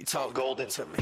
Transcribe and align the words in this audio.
You 0.00 0.06
talk 0.06 0.32
golden 0.32 0.66
to 0.66 0.86
me. 0.86 0.98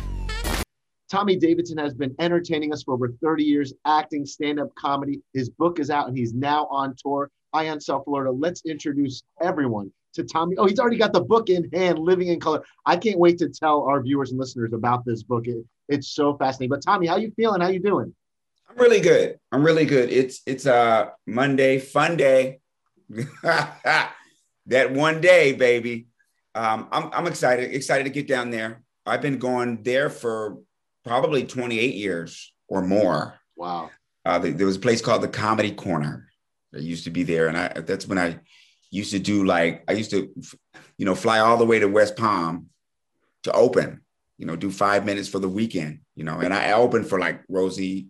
Tommy 1.09 1.37
Davidson 1.37 1.79
has 1.79 1.95
been 1.95 2.13
entertaining 2.19 2.73
us 2.73 2.83
for 2.83 2.95
over 2.95 3.13
30 3.23 3.45
years, 3.45 3.73
acting, 3.85 4.27
stand 4.27 4.59
up 4.59 4.75
comedy. 4.75 5.21
His 5.33 5.51
book 5.51 5.79
is 5.79 5.89
out 5.89 6.09
and 6.09 6.19
he's 6.19 6.35
now 6.35 6.67
on 6.67 6.97
tour. 7.01 7.31
Ion 7.53 7.81
South 7.81 8.03
Florida. 8.07 8.33
Let's 8.33 8.61
introduce 8.67 9.23
everyone 9.41 9.93
to 10.15 10.25
Tommy. 10.25 10.57
Oh, 10.57 10.67
he's 10.67 10.81
already 10.81 10.97
got 10.97 11.13
the 11.13 11.21
book 11.21 11.49
in 11.49 11.71
hand, 11.73 12.01
Living 12.01 12.27
in 12.27 12.41
Color. 12.41 12.65
I 12.87 12.97
can't 12.97 13.21
wait 13.21 13.39
to 13.39 13.49
tell 13.49 13.85
our 13.85 14.03
viewers 14.03 14.33
and 14.33 14.41
listeners 14.41 14.73
about 14.73 15.05
this 15.05 15.23
book. 15.23 15.47
It, 15.47 15.65
it's 15.89 16.09
so 16.09 16.37
fascinating. 16.37 16.71
But 16.71 16.83
Tommy, 16.83 17.07
how 17.07 17.19
you 17.19 17.31
feeling? 17.37 17.61
How 17.61 17.69
you 17.69 17.79
doing? 17.79 18.13
I'm 18.69 18.79
really 18.79 19.01
good. 19.01 19.39
I'm 19.53 19.63
really 19.63 19.85
good. 19.85 20.11
It's 20.11 20.43
it's 20.45 20.67
a 20.67 20.75
uh, 20.75 21.11
Monday, 21.25 21.79
fun 21.79 22.17
day. 22.17 22.59
that 23.45 24.13
one 24.91 25.21
day, 25.21 25.53
baby. 25.53 26.09
Um, 26.57 26.89
I'm 26.91 27.11
I'm 27.13 27.27
excited 27.29 27.73
excited 27.73 28.03
to 28.03 28.11
get 28.11 28.27
down 28.27 28.51
there. 28.51 28.83
I've 29.09 29.23
been 29.23 29.39
going 29.39 29.83
there 29.83 30.11
for 30.11 30.59
probably 31.05 31.45
28 31.45 31.95
years 31.95 32.53
or 32.69 32.83
more. 32.83 33.39
Wow. 33.57 33.91
Uh, 34.25 34.39
there 34.39 34.67
was 34.67 34.77
a 34.77 34.81
place 34.81 35.01
called 35.01 35.23
the 35.23 35.29
Comedy 35.29 35.73
Corner. 35.73 36.29
that 36.73 36.83
used 36.83 37.05
to 37.05 37.11
be 37.11 37.23
there, 37.23 37.49
and 37.49 37.57
I 37.57 37.69
that's 37.81 38.07
when 38.07 38.19
I 38.19 38.39
used 38.91 39.11
to 39.13 39.19
do 39.19 39.45
like 39.45 39.85
I 39.89 39.93
used 39.93 40.11
to, 40.11 40.33
you 40.99 41.07
know, 41.07 41.15
fly 41.15 41.39
all 41.39 41.57
the 41.57 41.65
way 41.65 41.79
to 41.79 41.89
West 41.89 42.17
Palm 42.17 42.67
to 43.45 43.53
open. 43.53 44.03
You 44.37 44.47
know, 44.47 44.55
do 44.55 44.71
five 44.71 45.05
minutes 45.05 45.29
for 45.29 45.39
the 45.39 45.49
weekend. 45.49 46.01
You 46.15 46.25
know, 46.25 46.41
and 46.41 46.53
I 46.53 46.73
opened 46.73 47.09
for 47.09 47.19
like 47.19 47.43
Rosie 47.49 48.09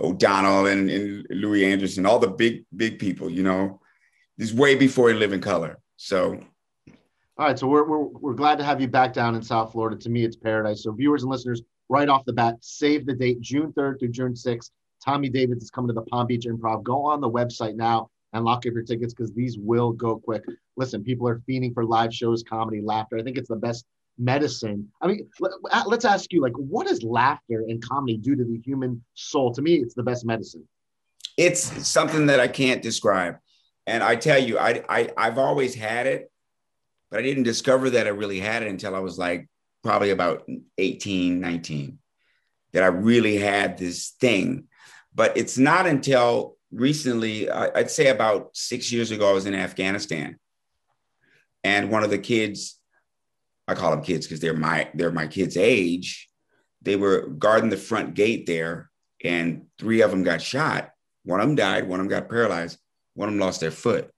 O'Donnell 0.00 0.66
and, 0.66 0.90
and 0.90 1.26
Louie 1.30 1.64
Anderson, 1.64 2.04
all 2.04 2.18
the 2.18 2.28
big 2.28 2.64
big 2.74 2.98
people. 2.98 3.30
You 3.30 3.44
know, 3.44 3.80
this 4.36 4.52
way 4.52 4.74
before 4.74 5.14
Live 5.14 5.32
in 5.32 5.40
Color. 5.40 5.78
So 5.96 6.40
all 7.40 7.46
right, 7.46 7.58
so 7.58 7.66
we're, 7.66 7.84
we're, 7.84 8.04
we're 8.04 8.34
glad 8.34 8.58
to 8.58 8.64
have 8.64 8.82
you 8.82 8.86
back 8.86 9.14
down 9.14 9.34
in 9.34 9.42
South 9.42 9.72
Florida. 9.72 9.96
To 9.96 10.10
me, 10.10 10.24
it's 10.24 10.36
paradise. 10.36 10.82
So, 10.82 10.92
viewers 10.92 11.22
and 11.22 11.32
listeners, 11.32 11.62
right 11.88 12.06
off 12.06 12.26
the 12.26 12.34
bat, 12.34 12.56
save 12.60 13.06
the 13.06 13.14
date, 13.14 13.40
June 13.40 13.72
3rd 13.72 13.98
through 13.98 14.10
June 14.10 14.34
6th. 14.34 14.70
Tommy 15.02 15.30
Davis 15.30 15.62
is 15.62 15.70
coming 15.70 15.88
to 15.88 15.94
the 15.94 16.02
Palm 16.02 16.26
Beach 16.26 16.44
Improv. 16.44 16.82
Go 16.82 17.06
on 17.06 17.22
the 17.22 17.30
website 17.30 17.76
now 17.76 18.10
and 18.34 18.44
lock 18.44 18.58
up 18.58 18.74
your 18.74 18.82
tickets 18.82 19.14
because 19.14 19.32
these 19.32 19.56
will 19.58 19.90
go 19.90 20.18
quick. 20.18 20.44
Listen, 20.76 21.02
people 21.02 21.26
are 21.26 21.40
fiending 21.48 21.72
for 21.72 21.86
live 21.86 22.12
shows, 22.12 22.42
comedy, 22.42 22.82
laughter. 22.82 23.16
I 23.16 23.22
think 23.22 23.38
it's 23.38 23.48
the 23.48 23.56
best 23.56 23.86
medicine. 24.18 24.86
I 25.00 25.06
mean, 25.06 25.26
let's 25.86 26.04
ask 26.04 26.30
you, 26.34 26.42
like, 26.42 26.52
what 26.56 26.88
does 26.88 27.02
laughter 27.02 27.64
and 27.66 27.82
comedy 27.82 28.18
do 28.18 28.36
to 28.36 28.44
the 28.44 28.60
human 28.62 29.02
soul? 29.14 29.50
To 29.54 29.62
me, 29.62 29.76
it's 29.76 29.94
the 29.94 30.02
best 30.02 30.26
medicine. 30.26 30.68
It's 31.38 31.88
something 31.88 32.26
that 32.26 32.38
I 32.38 32.48
can't 32.48 32.82
describe. 32.82 33.38
And 33.86 34.02
I 34.02 34.16
tell 34.16 34.38
you, 34.38 34.58
I, 34.58 34.84
I 34.90 35.08
I've 35.16 35.38
always 35.38 35.74
had 35.74 36.06
it, 36.06 36.30
but 37.10 37.18
I 37.18 37.22
didn't 37.22 37.42
discover 37.42 37.90
that 37.90 38.06
I 38.06 38.10
really 38.10 38.40
had 38.40 38.62
it 38.62 38.68
until 38.68 38.94
I 38.94 39.00
was 39.00 39.18
like 39.18 39.48
probably 39.82 40.10
about 40.10 40.48
18, 40.78 41.40
19, 41.40 41.98
that 42.72 42.82
I 42.82 42.86
really 42.86 43.36
had 43.36 43.78
this 43.78 44.10
thing. 44.20 44.64
But 45.14 45.36
it's 45.36 45.58
not 45.58 45.86
until 45.86 46.56
recently, 46.70 47.50
I'd 47.50 47.90
say 47.90 48.08
about 48.08 48.50
six 48.56 48.92
years 48.92 49.10
ago, 49.10 49.28
I 49.28 49.32
was 49.32 49.46
in 49.46 49.54
Afghanistan. 49.54 50.38
And 51.64 51.90
one 51.90 52.04
of 52.04 52.10
the 52.10 52.18
kids, 52.18 52.78
I 53.66 53.74
call 53.74 53.90
them 53.90 54.02
kids 54.02 54.26
because 54.26 54.40
they're 54.40 54.54
my 54.54 54.88
they're 54.94 55.12
my 55.12 55.26
kids' 55.26 55.56
age. 55.56 56.28
They 56.82 56.96
were 56.96 57.28
guarding 57.28 57.70
the 57.70 57.76
front 57.76 58.14
gate 58.14 58.46
there, 58.46 58.90
and 59.22 59.66
three 59.78 60.00
of 60.00 60.10
them 60.10 60.22
got 60.22 60.40
shot. 60.40 60.90
One 61.24 61.40
of 61.40 61.46
them 61.46 61.56
died, 61.56 61.86
one 61.86 62.00
of 62.00 62.08
them 62.08 62.18
got 62.18 62.30
paralyzed, 62.30 62.78
one 63.14 63.28
of 63.28 63.34
them 63.34 63.40
lost 63.40 63.60
their 63.60 63.70
foot. 63.70 64.10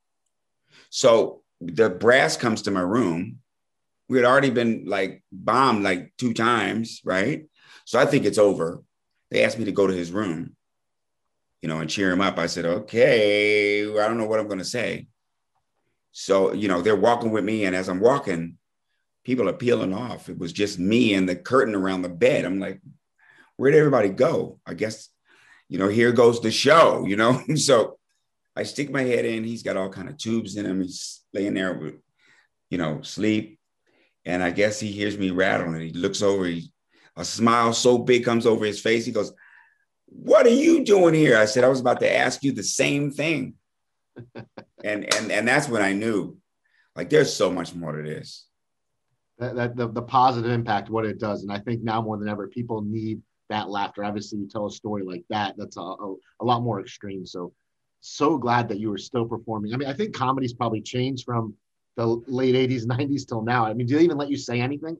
So 0.90 1.41
the 1.64 1.90
brass 1.90 2.36
comes 2.36 2.62
to 2.62 2.70
my 2.70 2.80
room 2.80 3.38
we 4.12 4.18
had 4.18 4.26
already 4.26 4.50
been 4.50 4.84
like 4.86 5.22
bombed 5.32 5.84
like 5.84 6.12
two 6.18 6.34
times, 6.34 7.00
right? 7.02 7.46
So 7.86 7.98
I 7.98 8.04
think 8.04 8.26
it's 8.26 8.36
over. 8.36 8.82
They 9.30 9.42
asked 9.42 9.58
me 9.58 9.64
to 9.64 9.72
go 9.72 9.86
to 9.86 9.94
his 9.94 10.12
room, 10.12 10.54
you 11.62 11.68
know, 11.70 11.78
and 11.78 11.88
cheer 11.88 12.10
him 12.10 12.20
up. 12.20 12.38
I 12.38 12.44
said, 12.44 12.66
okay, 12.66 13.82
I 13.90 14.06
don't 14.06 14.18
know 14.18 14.26
what 14.26 14.38
I'm 14.38 14.48
going 14.48 14.58
to 14.58 14.66
say. 14.66 15.06
So, 16.12 16.52
you 16.52 16.68
know, 16.68 16.82
they're 16.82 16.94
walking 16.94 17.30
with 17.30 17.42
me. 17.42 17.64
And 17.64 17.74
as 17.74 17.88
I'm 17.88 18.00
walking, 18.00 18.58
people 19.24 19.48
are 19.48 19.54
peeling 19.54 19.94
off. 19.94 20.28
It 20.28 20.38
was 20.38 20.52
just 20.52 20.78
me 20.78 21.14
and 21.14 21.26
the 21.26 21.34
curtain 21.34 21.74
around 21.74 22.02
the 22.02 22.10
bed. 22.10 22.44
I'm 22.44 22.60
like, 22.60 22.82
where'd 23.56 23.74
everybody 23.74 24.10
go? 24.10 24.58
I 24.66 24.74
guess, 24.74 25.08
you 25.70 25.78
know, 25.78 25.88
here 25.88 26.12
goes 26.12 26.42
the 26.42 26.50
show, 26.50 27.06
you 27.06 27.16
know? 27.16 27.42
so 27.56 27.98
I 28.54 28.64
stick 28.64 28.90
my 28.90 29.04
head 29.04 29.24
in. 29.24 29.42
He's 29.42 29.62
got 29.62 29.78
all 29.78 29.88
kind 29.88 30.10
of 30.10 30.18
tubes 30.18 30.56
in 30.56 30.66
him. 30.66 30.82
He's 30.82 31.21
laying 31.32 31.54
there 31.54 31.74
with, 31.74 31.94
you 32.70 32.78
know, 32.78 33.02
sleep. 33.02 33.58
And 34.24 34.42
I 34.42 34.50
guess 34.50 34.78
he 34.78 34.92
hears 34.92 35.18
me 35.18 35.30
rattling. 35.30 35.80
He 35.80 35.92
looks 35.92 36.22
over, 36.22 36.44
he, 36.44 36.72
a 37.16 37.24
smile 37.24 37.72
so 37.72 37.98
big 37.98 38.24
comes 38.24 38.46
over 38.46 38.64
his 38.64 38.80
face. 38.80 39.04
He 39.04 39.12
goes, 39.12 39.32
What 40.06 40.46
are 40.46 40.50
you 40.50 40.84
doing 40.84 41.14
here? 41.14 41.36
I 41.36 41.44
said, 41.44 41.64
I 41.64 41.68
was 41.68 41.80
about 41.80 42.00
to 42.00 42.16
ask 42.16 42.42
you 42.42 42.52
the 42.52 42.62
same 42.62 43.10
thing. 43.10 43.54
and 44.84 45.14
and 45.14 45.32
and 45.32 45.48
that's 45.48 45.68
when 45.68 45.80
I 45.82 45.94
knew 45.94 46.36
like 46.96 47.10
there's 47.10 47.32
so 47.32 47.50
much 47.50 47.74
more 47.74 47.92
to 47.92 48.02
this. 48.02 48.46
That, 49.38 49.56
that 49.56 49.76
the, 49.76 49.88
the 49.88 50.02
positive 50.02 50.50
impact, 50.50 50.90
what 50.90 51.06
it 51.06 51.18
does. 51.18 51.42
And 51.42 51.50
I 51.50 51.58
think 51.58 51.82
now 51.82 52.02
more 52.02 52.18
than 52.18 52.28
ever, 52.28 52.48
people 52.48 52.82
need 52.82 53.20
that 53.48 53.70
laughter. 53.70 54.04
Obviously, 54.04 54.38
you 54.38 54.48
tell 54.48 54.66
a 54.66 54.70
story 54.70 55.02
like 55.02 55.24
that, 55.30 55.54
that's 55.56 55.76
a, 55.76 55.80
a, 55.80 56.14
a 56.40 56.44
lot 56.44 56.62
more 56.62 56.80
extreme. 56.80 57.26
So 57.26 57.52
so 58.02 58.36
glad 58.36 58.68
that 58.68 58.78
you 58.78 58.90
were 58.90 58.98
still 58.98 59.24
performing. 59.24 59.72
I 59.72 59.76
mean, 59.76 59.88
I 59.88 59.94
think 59.94 60.14
comedy's 60.14 60.52
probably 60.52 60.82
changed 60.82 61.24
from 61.24 61.54
the 61.96 62.06
late 62.26 62.54
80s 62.54 62.84
90s 62.84 63.26
till 63.26 63.42
now. 63.42 63.66
I 63.66 63.74
mean 63.74 63.86
do 63.86 63.96
they 63.96 64.04
even 64.04 64.18
let 64.18 64.30
you 64.30 64.36
say 64.36 64.60
anything? 64.60 64.96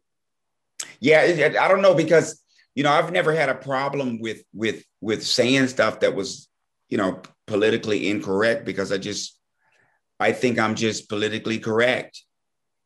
Yeah 1.01 1.21
i 1.61 1.69
don't 1.69 1.83
know 1.83 1.95
because 1.95 2.43
you 2.75 2.83
know 2.83 2.91
i've 2.93 3.13
never 3.13 3.33
had 3.33 3.49
a 3.49 3.55
problem 3.55 4.21
with 4.21 4.43
with 4.53 4.85
with 5.01 5.25
saying 5.25 5.69
stuff 5.69 6.01
that 6.01 6.15
was 6.15 6.49
you 6.89 6.97
know 6.97 7.21
politically 7.47 8.09
incorrect 8.09 8.65
because 8.65 8.93
i 8.93 8.99
just 8.99 9.39
i 10.21 10.33
think 10.33 10.59
i'm 10.59 10.75
just 10.75 11.09
politically 11.09 11.59
correct 11.59 12.23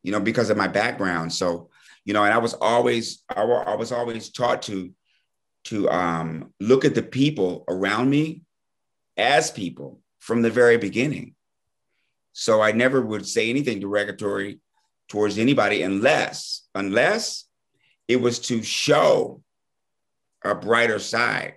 you 0.06 0.12
know 0.12 0.20
because 0.20 0.50
of 0.50 0.56
my 0.56 0.68
background. 0.68 1.32
So 1.32 1.68
you 2.04 2.14
know 2.14 2.24
and 2.24 2.32
i 2.32 2.38
was 2.38 2.54
always 2.54 3.24
i, 3.28 3.42
I 3.42 3.74
was 3.74 3.90
always 3.92 4.30
taught 4.30 4.62
to 4.62 4.92
to 5.64 5.90
um, 5.90 6.54
look 6.60 6.84
at 6.84 6.94
the 6.94 7.02
people 7.02 7.64
around 7.66 8.08
me 8.08 8.42
as 9.16 9.50
people 9.50 10.00
from 10.26 10.42
the 10.42 10.50
very 10.50 10.76
beginning 10.76 11.36
so 12.38 12.60
I 12.60 12.72
never 12.72 13.00
would 13.00 13.26
say 13.26 13.48
anything 13.48 13.80
derogatory 13.80 14.60
towards 15.08 15.38
anybody 15.38 15.80
unless, 15.80 16.68
unless 16.74 17.46
it 18.08 18.20
was 18.20 18.40
to 18.40 18.62
show 18.62 19.40
a 20.44 20.54
brighter 20.54 20.98
side. 20.98 21.54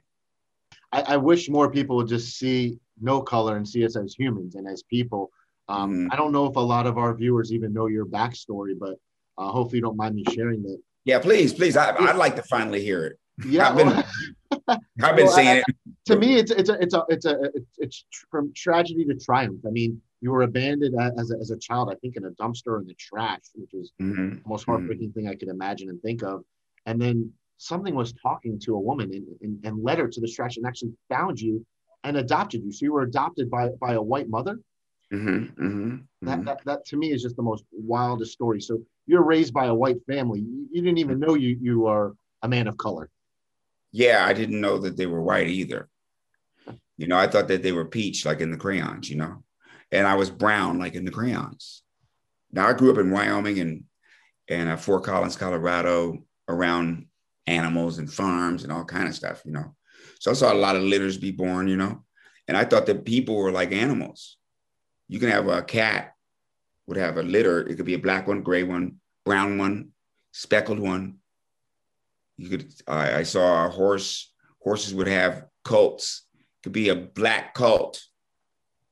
I, 0.94 1.02
I 1.02 1.18
wish 1.18 1.50
more 1.50 1.69
people 1.69 1.97
would 1.97 2.07
just 2.07 2.38
see 2.38 2.80
no 3.02 3.22
color 3.22 3.57
and 3.57 3.68
see 3.68 3.84
us 3.84 3.97
as 3.97 4.16
humans 4.18 4.56
and 4.56 4.66
as 4.69 4.84
people. 4.84 5.31
Um, 5.68 5.91
mm-hmm. 5.91 6.13
I 6.13 6.16
don't 6.16 6.31
know 6.31 6.46
if 6.46 6.56
a 6.56 6.62
lot 6.62 6.88
of 6.88 6.97
our 6.97 7.13
viewers 7.13 7.51
even 7.51 7.74
know 7.74 7.88
your 7.88 8.06
backstory, 8.06 8.72
but 8.80 8.96
uh, 9.38 9.50
hopefully 9.50 9.80
you 9.80 9.84
don't 9.84 9.97
mind 9.97 10.16
me 10.16 10.24
sharing 10.34 10.63
that. 10.63 10.81
Yeah, 11.03 11.19
please, 11.19 11.53
please. 11.53 11.75
I, 11.75 11.91
would 12.00 12.16
like 12.16 12.38
to 12.38 12.44
finally 12.44 12.81
hear 12.81 13.06
it. 13.06 13.19
Yeah, 13.46 13.69
I've 13.69 13.75
been, 13.75 13.90
I've 15.03 15.16
been 15.18 15.25
well, 15.25 15.36
saying 15.36 15.50
I, 15.50 15.57
it. 15.57 15.75
To 16.09 16.17
me, 16.17 16.35
it's 16.35 16.51
it's 16.51 16.69
a 16.69 16.77
it's 16.79 16.93
a 16.93 17.05
it's 17.09 17.25
a 17.25 17.35
it's, 17.53 17.77
it's 17.77 18.05
from 18.31 18.51
tragedy 18.55 19.05
to 19.05 19.15
triumph. 19.15 19.61
I 19.65 19.69
mean, 19.69 20.01
you 20.21 20.31
were 20.31 20.41
abandoned 20.41 20.95
as 21.19 21.31
a, 21.31 21.37
as 21.39 21.51
a 21.51 21.57
child, 21.57 21.89
I 21.91 21.95
think, 21.95 22.17
in 22.17 22.25
a 22.25 22.31
dumpster 22.31 22.79
in 22.79 22.85
the 22.87 22.95
trash, 22.95 23.41
which 23.55 23.73
is 23.73 23.91
mm-hmm. 24.01 24.35
the 24.35 24.41
most 24.45 24.65
heartbreaking 24.65 25.09
mm-hmm. 25.09 25.19
thing 25.19 25.29
I 25.29 25.35
could 25.35 25.49
imagine 25.49 25.89
and 25.89 26.01
think 26.01 26.23
of. 26.23 26.43
And 26.85 27.01
then 27.01 27.31
something 27.57 27.95
was 27.95 28.13
talking 28.13 28.59
to 28.61 28.75
a 28.75 28.79
woman 28.79 29.11
and, 29.13 29.27
and, 29.41 29.65
and 29.65 29.83
led 29.83 29.99
her 29.99 30.07
to 30.07 30.21
the 30.21 30.27
trash 30.27 30.57
and 30.57 30.65
actually 30.65 30.93
found 31.09 31.39
you 31.39 31.65
and 32.03 32.17
adopted 32.17 32.63
you. 32.63 32.71
So 32.71 32.85
you 32.85 32.93
were 32.93 33.03
adopted 33.03 33.49
by, 33.49 33.69
by 33.79 33.93
a 33.93 34.01
white 34.01 34.29
mother. 34.29 34.59
Mm-hmm, 35.13 35.63
mm-hmm, 35.63 35.95
that, 36.21 36.37
mm-hmm. 36.37 36.45
that, 36.45 36.65
that 36.65 36.85
to 36.85 36.97
me 36.97 37.11
is 37.11 37.21
just 37.21 37.35
the 37.35 37.43
most 37.43 37.63
wildest 37.71 38.31
story. 38.31 38.61
So 38.61 38.81
you're 39.07 39.23
raised 39.23 39.53
by 39.53 39.67
a 39.67 39.73
white 39.73 39.97
family. 40.05 40.39
You, 40.41 40.67
you 40.71 40.81
didn't 40.81 40.99
even 40.99 41.19
know 41.19 41.35
you, 41.35 41.57
you 41.61 41.87
are 41.87 42.13
a 42.41 42.47
man 42.47 42.67
of 42.67 42.77
color. 42.77 43.09
Yeah, 43.91 44.25
I 44.25 44.33
didn't 44.33 44.62
know 44.62 44.77
that 44.79 44.97
they 44.97 45.07
were 45.07 45.21
white 45.21 45.47
either. 45.47 45.89
You 47.00 47.07
know, 47.07 47.18
I 47.18 47.28
thought 47.28 47.48
that 47.48 47.63
they 47.63 47.72
were 47.72 47.86
peach, 47.86 48.25
like 48.25 48.42
in 48.42 48.51
the 48.51 48.57
crayons, 48.57 49.10
you 49.10 49.16
know 49.16 49.44
and 49.92 50.07
I 50.07 50.16
was 50.16 50.30
brown 50.30 50.80
like 50.80 50.96
in 50.96 51.06
the 51.06 51.12
crayons. 51.12 51.84
Now 52.51 52.68
I 52.68 52.74
grew 52.74 52.92
up 52.92 52.98
in 52.98 53.12
Wyoming 53.12 53.60
and 53.60 53.84
and 54.48 54.69
uh, 54.69 54.78
Fort 54.78 55.04
Collins, 55.04 55.36
Colorado, 55.36 56.24
around 56.48 57.06
animals 57.46 58.00
and 58.00 58.12
farms 58.12 58.63
and 58.63 58.72
all 58.74 58.84
kind 58.84 59.07
of 59.07 59.13
stuff, 59.13 59.44
you 59.46 59.51
know. 59.51 59.75
So 60.19 60.31
I 60.31 60.34
saw 60.34 60.51
a 60.51 60.56
lot 60.56 60.75
of 60.75 60.81
litters 60.81 61.18
be 61.18 61.31
born, 61.31 61.68
you 61.68 61.78
know, 61.78 62.04
and 62.48 62.57
I 62.57 62.66
thought 62.66 62.88
that 62.88 63.06
people 63.06 63.36
were 63.36 63.51
like 63.51 63.72
animals. 63.72 64.38
You 65.07 65.19
can 65.19 65.30
have 65.30 65.48
a 65.48 65.62
cat 65.62 66.13
would 66.88 66.98
have 66.98 67.18
a 67.18 67.24
litter. 67.24 67.62
It 67.62 67.75
could 67.75 67.86
be 67.86 67.94
a 67.94 68.00
black 68.00 68.28
one, 68.28 68.42
gray 68.42 68.63
one, 68.63 68.96
brown 69.24 69.60
one, 69.60 69.90
speckled 70.31 70.80
one. 70.80 71.18
You 72.38 72.50
could. 72.50 72.74
I, 72.88 73.19
I 73.19 73.24
saw 73.24 73.66
a 73.66 73.69
horse. 73.69 74.34
Horses 74.62 74.94
would 74.94 75.07
have 75.07 75.46
colts. 75.63 76.25
Could 76.63 76.73
be 76.73 76.89
a 76.89 76.95
black 76.95 77.53
cult 77.53 78.03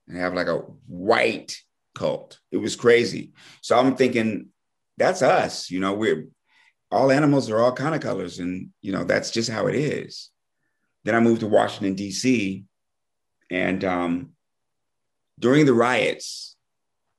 and 0.07 0.17
have 0.17 0.33
like 0.33 0.47
a 0.47 0.59
white 0.87 1.57
cult. 1.95 2.39
It 2.51 2.57
was 2.57 2.75
crazy. 2.75 3.33
So 3.61 3.77
I'm 3.77 3.95
thinking 3.95 4.49
that's 4.97 5.21
us, 5.21 5.69
you 5.69 5.79
know, 5.79 5.93
we're 5.93 6.27
all 6.91 7.11
animals 7.11 7.49
are 7.49 7.59
all 7.59 7.73
kind 7.73 7.95
of 7.95 8.01
colors, 8.01 8.39
and 8.39 8.69
you 8.81 8.91
know 8.91 9.03
that's 9.03 9.31
just 9.31 9.49
how 9.49 9.67
it 9.67 9.75
is. 9.75 10.29
Then 11.03 11.15
I 11.15 11.19
moved 11.19 11.41
to 11.41 11.47
Washington 11.47 11.95
D.C. 11.95 12.65
and 13.49 13.83
um, 13.83 14.29
during 15.39 15.65
the 15.65 15.73
riots 15.73 16.55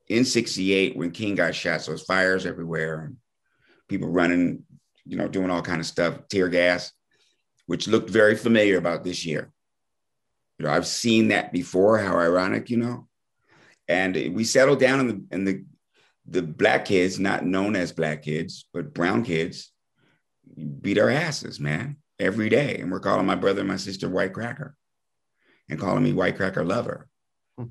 in 0.08 0.24
'68, 0.24 0.96
when 0.96 1.10
King 1.10 1.34
got 1.34 1.54
shot, 1.54 1.82
so 1.82 1.90
there's 1.90 2.04
fires 2.04 2.46
everywhere, 2.46 3.04
and 3.04 3.16
people 3.88 4.08
running, 4.08 4.64
you 5.04 5.16
know, 5.16 5.28
doing 5.28 5.50
all 5.50 5.62
kind 5.62 5.80
of 5.80 5.86
stuff, 5.86 6.28
tear 6.28 6.48
gas, 6.48 6.92
which 7.66 7.88
looked 7.88 8.10
very 8.10 8.36
familiar 8.36 8.78
about 8.78 9.04
this 9.04 9.26
year. 9.26 9.52
You 10.58 10.66
know, 10.66 10.72
I've 10.72 10.86
seen 10.86 11.28
that 11.28 11.52
before. 11.52 11.98
How 11.98 12.18
ironic, 12.18 12.70
you 12.70 12.78
know. 12.78 13.06
And 13.86 14.14
we 14.34 14.44
settled 14.44 14.80
down 14.80 15.00
in 15.00 15.06
the 15.06 15.24
in 15.30 15.44
the 15.44 15.64
the 16.26 16.42
black 16.42 16.84
kids, 16.84 17.18
not 17.18 17.46
known 17.46 17.74
as 17.74 17.92
black 17.92 18.22
kids, 18.22 18.68
but 18.74 18.92
brown 18.92 19.24
kids, 19.24 19.72
beat 20.80 20.98
our 20.98 21.08
asses, 21.08 21.58
man, 21.58 21.96
every 22.18 22.48
day. 22.48 22.78
And 22.78 22.92
we're 22.92 23.00
calling 23.00 23.26
my 23.26 23.34
brother 23.34 23.60
and 23.60 23.68
my 23.68 23.76
sister 23.76 24.10
white 24.10 24.34
cracker 24.34 24.76
and 25.70 25.80
calling 25.80 26.02
me 26.02 26.12
white 26.12 26.36
cracker 26.36 26.64
lover. 26.64 27.08
Hmm. 27.56 27.66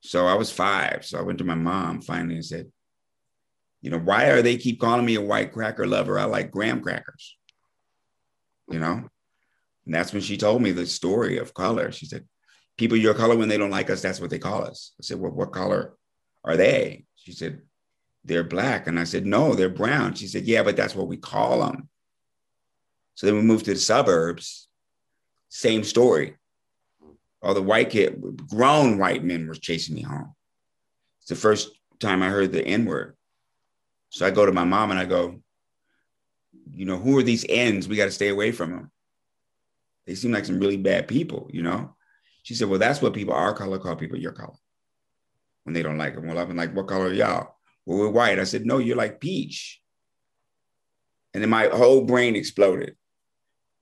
So 0.00 0.26
I 0.26 0.34
was 0.34 0.50
five. 0.50 1.04
So 1.04 1.18
I 1.18 1.22
went 1.22 1.38
to 1.38 1.44
my 1.44 1.54
mom 1.54 2.00
finally 2.00 2.36
and 2.36 2.44
said, 2.44 2.70
you 3.82 3.90
know, 3.90 3.98
why 3.98 4.30
are 4.30 4.42
they 4.42 4.56
keep 4.56 4.80
calling 4.80 5.04
me 5.04 5.16
a 5.16 5.20
white 5.20 5.52
cracker 5.52 5.86
lover? 5.86 6.18
I 6.18 6.24
like 6.24 6.50
graham 6.50 6.80
crackers, 6.80 7.36
you 8.70 8.78
know? 8.78 9.08
And 9.86 9.94
that's 9.94 10.12
when 10.12 10.22
she 10.22 10.36
told 10.36 10.60
me 10.60 10.72
the 10.72 10.84
story 10.86 11.38
of 11.38 11.54
color. 11.54 11.92
She 11.92 12.06
said, 12.06 12.26
people 12.76 12.96
your 12.96 13.14
color, 13.14 13.36
when 13.36 13.48
they 13.48 13.56
don't 13.56 13.70
like 13.70 13.88
us, 13.88 14.02
that's 14.02 14.20
what 14.20 14.30
they 14.30 14.38
call 14.38 14.64
us. 14.64 14.92
I 15.00 15.02
said, 15.02 15.18
well, 15.18 15.32
what 15.32 15.52
color 15.52 15.94
are 16.44 16.56
they? 16.56 17.04
She 17.14 17.32
said, 17.32 17.62
they're 18.24 18.44
black. 18.44 18.88
And 18.88 18.98
I 18.98 19.04
said, 19.04 19.24
no, 19.24 19.54
they're 19.54 19.68
brown. 19.68 20.14
She 20.14 20.26
said, 20.26 20.44
yeah, 20.44 20.62
but 20.62 20.76
that's 20.76 20.94
what 20.94 21.08
we 21.08 21.16
call 21.16 21.60
them. 21.60 21.88
So 23.14 23.26
then 23.26 23.36
we 23.36 23.42
moved 23.42 23.64
to 23.66 23.74
the 23.74 23.80
suburbs, 23.80 24.68
same 25.48 25.84
story. 25.84 26.36
All 27.42 27.54
the 27.54 27.62
white 27.62 27.90
kid, 27.90 28.20
grown 28.50 28.98
white 28.98 29.22
men 29.22 29.46
were 29.46 29.54
chasing 29.54 29.94
me 29.94 30.02
home. 30.02 30.34
It's 31.20 31.28
the 31.28 31.36
first 31.36 31.70
time 32.00 32.22
I 32.22 32.28
heard 32.28 32.52
the 32.52 32.66
N 32.66 32.84
word. 32.84 33.16
So 34.10 34.26
I 34.26 34.30
go 34.30 34.44
to 34.44 34.52
my 34.52 34.64
mom 34.64 34.90
and 34.90 34.98
I 34.98 35.04
go, 35.04 35.40
you 36.72 36.84
know, 36.84 36.96
who 36.96 37.16
are 37.18 37.22
these 37.22 37.46
ends? 37.48 37.88
We 37.88 37.96
got 37.96 38.06
to 38.06 38.10
stay 38.10 38.28
away 38.28 38.52
from 38.52 38.70
them. 38.72 38.90
They 40.06 40.14
seem 40.14 40.32
like 40.32 40.44
some 40.44 40.60
really 40.60 40.76
bad 40.76 41.08
people, 41.08 41.48
you 41.52 41.62
know? 41.62 41.96
She 42.42 42.54
said, 42.54 42.68
well, 42.68 42.78
that's 42.78 43.02
what 43.02 43.14
people 43.14 43.34
our 43.34 43.52
color 43.52 43.78
call 43.78 43.96
people 43.96 44.18
your 44.18 44.32
color 44.32 44.54
when 45.64 45.74
they 45.74 45.82
don't 45.82 45.98
like 45.98 46.14
them. 46.14 46.26
Well, 46.26 46.38
I've 46.38 46.46
been 46.46 46.56
like, 46.56 46.74
what 46.74 46.86
color 46.86 47.06
are 47.06 47.12
y'all? 47.12 47.56
Well, 47.84 47.98
we're 47.98 48.10
white. 48.10 48.38
I 48.38 48.44
said, 48.44 48.66
no, 48.66 48.78
you're 48.78 48.96
like 48.96 49.20
peach. 49.20 49.80
And 51.34 51.42
then 51.42 51.50
my 51.50 51.66
whole 51.66 52.04
brain 52.04 52.36
exploded. 52.36 52.96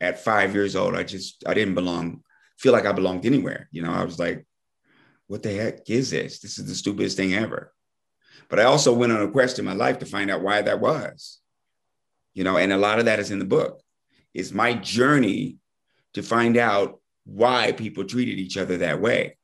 At 0.00 0.23
five 0.23 0.55
years 0.55 0.76
old, 0.76 0.97
I 0.97 1.03
just, 1.03 1.44
I 1.47 1.55
didn't 1.55 1.75
belong, 1.75 2.23
feel 2.59 2.73
like 2.73 2.85
I 2.85 2.93
belonged 2.93 3.25
anywhere. 3.25 3.69
You 3.70 3.82
know, 3.82 3.93
I 3.93 4.05
was 4.05 4.19
like, 4.19 4.44
what 5.29 5.43
the 5.43 5.53
heck 5.53 5.88
is 5.88 6.11
this? 6.11 6.41
This 6.41 6.59
is 6.59 6.67
the 6.67 6.75
stupidest 6.75 7.17
thing 7.17 7.32
ever. 7.32 7.73
But 8.49 8.61
I 8.61 8.65
also 8.65 8.93
went 8.93 9.12
on 9.12 9.23
a 9.23 9.31
quest 9.31 9.59
in 9.59 9.65
my 9.65 9.73
life 9.73 10.00
to 10.00 10.06
find 10.06 10.31
out 10.31 10.43
why 10.43 10.61
that 10.62 10.81
was. 10.81 11.41
You 12.35 12.44
know, 12.44 12.56
and 12.56 12.73
a 12.73 12.77
lot 12.77 12.99
of 12.99 13.05
that 13.05 13.20
is 13.20 13.31
in 13.31 13.38
the 13.38 13.44
book. 13.44 13.81
It's 14.35 14.53
my 14.53 14.75
journey 14.75 15.59
to 16.14 16.22
find 16.22 16.56
out 16.56 17.00
why 17.25 17.72
people 17.72 18.05
treated 18.05 18.38
each 18.38 18.56
other 18.56 18.78
that 18.78 19.00
way. 19.00 19.37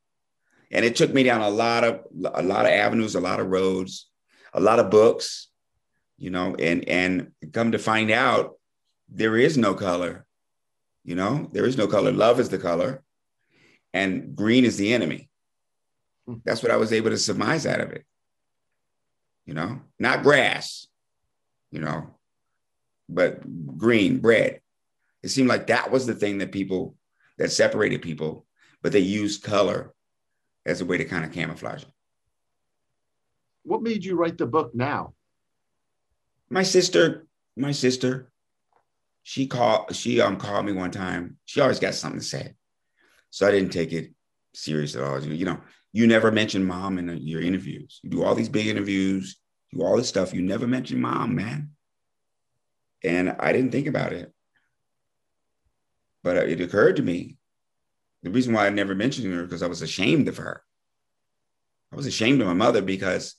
And 0.70 0.84
it 0.84 0.96
took 0.96 1.12
me 1.12 1.22
down 1.22 1.40
a 1.40 1.49
lot 1.49 1.84
of 1.84 2.00
a 2.34 2.43
lot 2.43 2.67
of 2.67 2.72
avenues 2.72 3.14
a 3.14 3.20
lot 3.20 3.40
of 3.40 3.49
roads 3.49 4.08
a 4.52 4.61
lot 4.61 4.78
of 4.78 4.90
books 4.90 5.49
you 6.19 6.31
know 6.31 6.55
and 6.56 6.88
and 6.88 7.32
come 7.52 7.72
to 7.72 7.78
find 7.78 8.11
out 8.11 8.55
there 9.08 9.37
is 9.37 9.56
no 9.56 9.75
color 9.75 10.26
you 11.05 11.14
know 11.14 11.49
there 11.52 11.67
is 11.67 11.76
no 11.76 11.87
color. 11.87 12.12
Love 12.12 12.38
is 12.40 12.49
the 12.49 12.58
color 12.58 13.02
and 13.93 14.37
green 14.37 14.64
is 14.64 14.76
the 14.76 14.93
enemy. 14.93 15.28
Hmm. 16.26 16.34
that's 16.44 16.62
what 16.62 16.73
i 16.73 16.76
was 16.76 16.93
able 16.93 17.11
to 17.11 17.16
surmise 17.19 17.66
out 17.66 17.81
of 17.81 17.90
it 17.90 18.05
you 19.46 19.55
know 19.55 19.81
not 19.99 20.23
grass 20.23 20.87
you 21.70 21.81
know 21.81 22.14
but 23.08 23.40
green 23.78 24.19
bread 24.19 24.61
it 25.22 25.28
seemed 25.28 25.49
like 25.49 25.67
that 25.69 25.90
was 25.90 26.06
the 26.06 26.14
thing 26.14 26.38
that 26.38 26.52
people 26.52 26.96
that 27.38 27.52
separated 27.52 28.02
people 28.02 28.46
but 28.82 28.93
they 28.93 29.00
used 29.00 29.43
color 29.43 29.94
as 30.67 30.81
a 30.81 30.84
way 30.84 30.99
to 30.99 31.05
kind 31.05 31.25
of 31.25 31.32
camouflage 31.32 31.82
it. 31.82 31.88
What 33.62 33.82
made 33.82 34.05
you 34.05 34.17
write 34.17 34.38
the 34.38 34.46
book 34.46 34.75
now? 34.75 35.14
My 36.49 36.62
sister, 36.62 37.26
my 37.56 37.72
sister, 37.72 38.31
she 39.22 39.46
called, 39.46 39.94
she 39.94 40.20
um 40.20 40.37
called 40.37 40.67
me 40.67 40.72
one 40.72 40.90
time. 40.90 41.37
She 41.44 41.61
always 41.61 41.78
got 41.78 41.94
something 41.94 42.20
to 42.20 42.26
say. 42.26 42.55
So 43.31 43.46
I 43.46 43.50
didn't 43.50 43.70
take 43.70 43.93
it 43.93 44.12
serious 44.55 44.96
at 44.96 45.02
all. 45.02 45.23
You 45.23 45.44
know, 45.44 45.61
you 45.93 46.06
never 46.06 46.32
mention 46.32 46.64
mom 46.64 46.99
in 46.99 47.19
your 47.26 47.43
interviews. 47.43 48.00
You 48.02 48.11
do 48.11 48.25
all 48.25 48.34
these 48.34 48.49
big 48.49 48.66
interviews, 48.66 49.38
do 49.73 49.82
all 49.82 49.96
this 49.96 50.08
stuff. 50.08 50.34
You 50.34 50.43
never 50.43 50.66
mention 50.66 51.00
mom, 51.00 51.34
man. 51.34 51.70
And 53.05 53.37
I 53.38 53.52
didn't 53.52 53.73
think 53.73 53.87
about 53.87 54.12
it. 54.12 54.32
But 56.22 56.37
it 56.37 56.61
occurred 56.61 56.96
to 56.96 57.02
me 57.02 57.37
the 58.22 58.31
reason 58.31 58.52
why 58.52 58.67
I 58.67 58.70
never 58.70 58.94
mentioned 58.94 59.32
her 59.32 59.44
because 59.44 59.62
I 59.62 59.69
was 59.69 59.82
ashamed 59.82 60.28
of 60.28 60.37
her. 60.37 60.62
I 61.93 61.96
was 61.96 62.06
ashamed 62.06 62.40
of 62.40 62.46
my 62.46 62.55
mother 62.55 62.82
because 62.82 63.37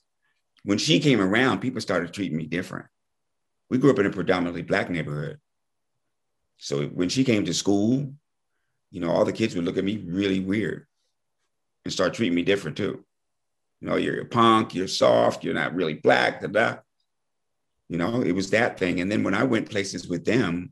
when 0.63 0.77
she 0.77 0.99
came 0.99 1.21
around, 1.21 1.59
people 1.59 1.81
started 1.81 2.13
treating 2.13 2.37
me 2.37 2.45
different. 2.45 2.87
We 3.69 3.77
grew 3.77 3.91
up 3.91 3.99
in 3.99 4.05
a 4.05 4.11
predominantly 4.11 4.63
black 4.63 4.89
neighborhood. 4.89 5.39
So 6.57 6.87
when 6.87 7.09
she 7.09 7.23
came 7.23 7.45
to 7.45 7.53
school, 7.53 8.13
you 8.91 8.99
know, 8.99 9.09
all 9.09 9.25
the 9.25 9.33
kids 9.33 9.55
would 9.55 9.65
look 9.65 9.77
at 9.77 9.83
me 9.83 10.03
really 10.05 10.39
weird 10.39 10.85
and 11.85 11.93
start 11.93 12.13
treating 12.13 12.35
me 12.35 12.43
different 12.43 12.77
too. 12.77 13.03
You 13.79 13.87
know, 13.87 13.95
you're 13.95 14.21
a 14.21 14.25
punk, 14.25 14.75
you're 14.75 14.87
soft, 14.87 15.43
you're 15.43 15.53
not 15.53 15.73
really 15.73 15.95
black, 15.95 16.41
da 16.41 16.47
da. 16.47 16.75
You 17.89 17.97
know, 17.97 18.21
it 18.21 18.33
was 18.33 18.51
that 18.51 18.77
thing. 18.77 18.99
And 19.01 19.11
then 19.11 19.23
when 19.23 19.33
I 19.33 19.43
went 19.43 19.69
places 19.69 20.07
with 20.07 20.23
them, 20.23 20.71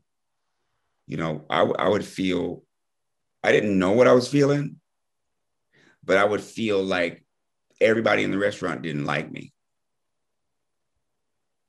you 1.10 1.16
know, 1.16 1.44
I, 1.50 1.62
I 1.62 1.88
would 1.88 2.04
feel 2.04 2.62
I 3.42 3.50
didn't 3.50 3.76
know 3.76 3.90
what 3.90 4.06
I 4.06 4.12
was 4.12 4.28
feeling, 4.28 4.76
but 6.04 6.16
I 6.16 6.24
would 6.24 6.40
feel 6.40 6.80
like 6.80 7.24
everybody 7.80 8.22
in 8.22 8.30
the 8.30 8.38
restaurant 8.38 8.82
didn't 8.82 9.06
like 9.06 9.30
me. 9.30 9.52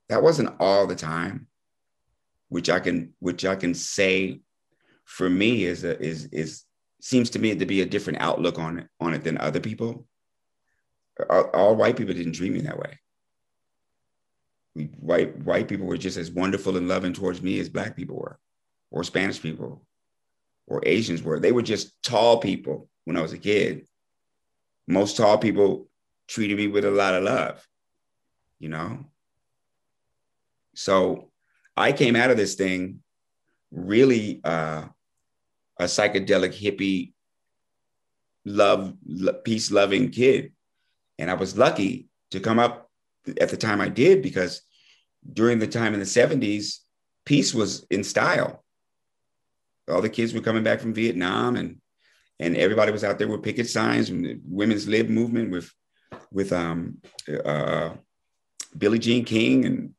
That 0.09 0.21
wasn't 0.21 0.53
all 0.59 0.85
the 0.85 0.95
time, 0.95 1.47
which 2.49 2.69
I 2.69 2.79
can 2.79 3.13
which 3.17 3.43
I 3.43 3.55
can 3.55 3.73
say 3.73 4.41
for 5.05 5.27
me 5.27 5.63
is 5.63 5.83
a, 5.85 5.99
is 5.99 6.25
is 6.25 6.63
seems 7.01 7.31
to 7.31 7.39
me 7.39 7.55
to 7.55 7.65
be 7.65 7.81
a 7.81 7.85
different 7.87 8.21
outlook 8.21 8.59
on 8.59 8.77
it 8.77 8.87
on 8.99 9.15
it 9.15 9.23
than 9.23 9.39
other 9.39 9.59
people. 9.59 10.05
All, 11.31 11.49
all 11.51 11.75
white 11.75 11.97
people 11.97 12.13
didn't 12.13 12.33
treat 12.33 12.51
me 12.51 12.61
that 12.61 12.77
way. 12.77 12.99
White 14.99 15.35
white 15.39 15.67
people 15.67 15.87
were 15.87 15.97
just 15.97 16.17
as 16.17 16.29
wonderful 16.29 16.77
and 16.77 16.87
loving 16.87 17.13
towards 17.13 17.41
me 17.41 17.59
as 17.59 17.69
black 17.69 17.95
people 17.95 18.17
were, 18.17 18.37
or 18.91 19.03
Spanish 19.03 19.41
people, 19.41 19.81
or 20.67 20.81
Asians 20.85 21.23
were. 21.23 21.39
They 21.39 21.51
were 21.51 21.61
just 21.61 22.01
tall 22.03 22.39
people 22.39 22.89
when 23.05 23.17
I 23.17 23.21
was 23.21 23.33
a 23.33 23.37
kid. 23.37 23.87
Most 24.87 25.17
tall 25.17 25.37
people 25.37 25.87
treated 26.27 26.57
me 26.57 26.67
with 26.67 26.85
a 26.85 26.91
lot 26.91 27.15
of 27.15 27.23
love, 27.23 27.65
you 28.59 28.69
know? 28.69 29.05
So 30.75 31.31
I 31.75 31.93
came 31.93 32.15
out 32.15 32.31
of 32.31 32.37
this 32.37 32.55
thing 32.55 32.99
really 33.71 34.41
uh, 34.43 34.85
a 35.79 35.83
psychedelic 35.85 36.53
hippie, 36.53 37.13
love, 38.45 38.93
peace 39.43 39.71
loving 39.71 40.09
kid. 40.11 40.51
And 41.17 41.29
I 41.31 41.35
was 41.35 41.57
lucky 41.57 42.07
to 42.31 42.39
come 42.39 42.59
up 42.59 42.89
at 43.39 43.49
the 43.49 43.57
time 43.57 43.79
I 43.81 43.89
did 43.89 44.21
because 44.21 44.61
during 45.33 45.59
the 45.59 45.67
time 45.67 45.93
in 45.93 45.99
the 45.99 46.05
70s, 46.05 46.79
peace 47.25 47.53
was 47.53 47.85
in 47.89 48.03
style 48.03 48.63
all 49.91 50.01
the 50.01 50.09
kids 50.09 50.33
were 50.33 50.41
coming 50.41 50.63
back 50.63 50.79
from 50.79 50.93
Vietnam 50.93 51.55
and 51.55 51.77
and 52.39 52.57
everybody 52.57 52.91
was 52.91 53.03
out 53.03 53.19
there 53.19 53.27
with 53.27 53.43
picket 53.43 53.69
signs 53.69 54.09
and 54.09 54.25
the 54.25 54.39
women's 54.43 54.87
lib 54.87 55.09
movement 55.09 55.51
with 55.51 55.71
with 56.31 56.51
um 56.51 56.97
uh 57.45 57.91
Billie 58.77 58.99
Jean 58.99 59.25
King 59.25 59.65
and 59.65 59.93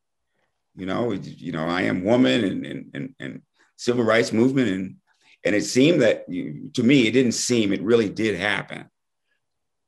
you 0.75 0.87
know 0.87 1.13
you 1.13 1.53
know 1.53 1.67
I 1.67 1.83
am 1.83 2.05
woman 2.05 2.45
and 2.45 2.67
and 2.67 2.91
and, 2.95 3.15
and 3.21 3.43
civil 3.77 4.05
rights 4.05 4.33
movement. 4.33 4.69
And 4.69 4.97
and 5.45 5.55
it 5.55 5.65
seemed 5.65 6.03
that 6.03 6.27
to 6.29 6.83
me 6.83 7.07
it 7.07 7.13
didn't 7.13 7.33
seem 7.33 7.73
it 7.73 7.83
really 7.83 8.09
did 8.09 8.39
happen. 8.39 8.87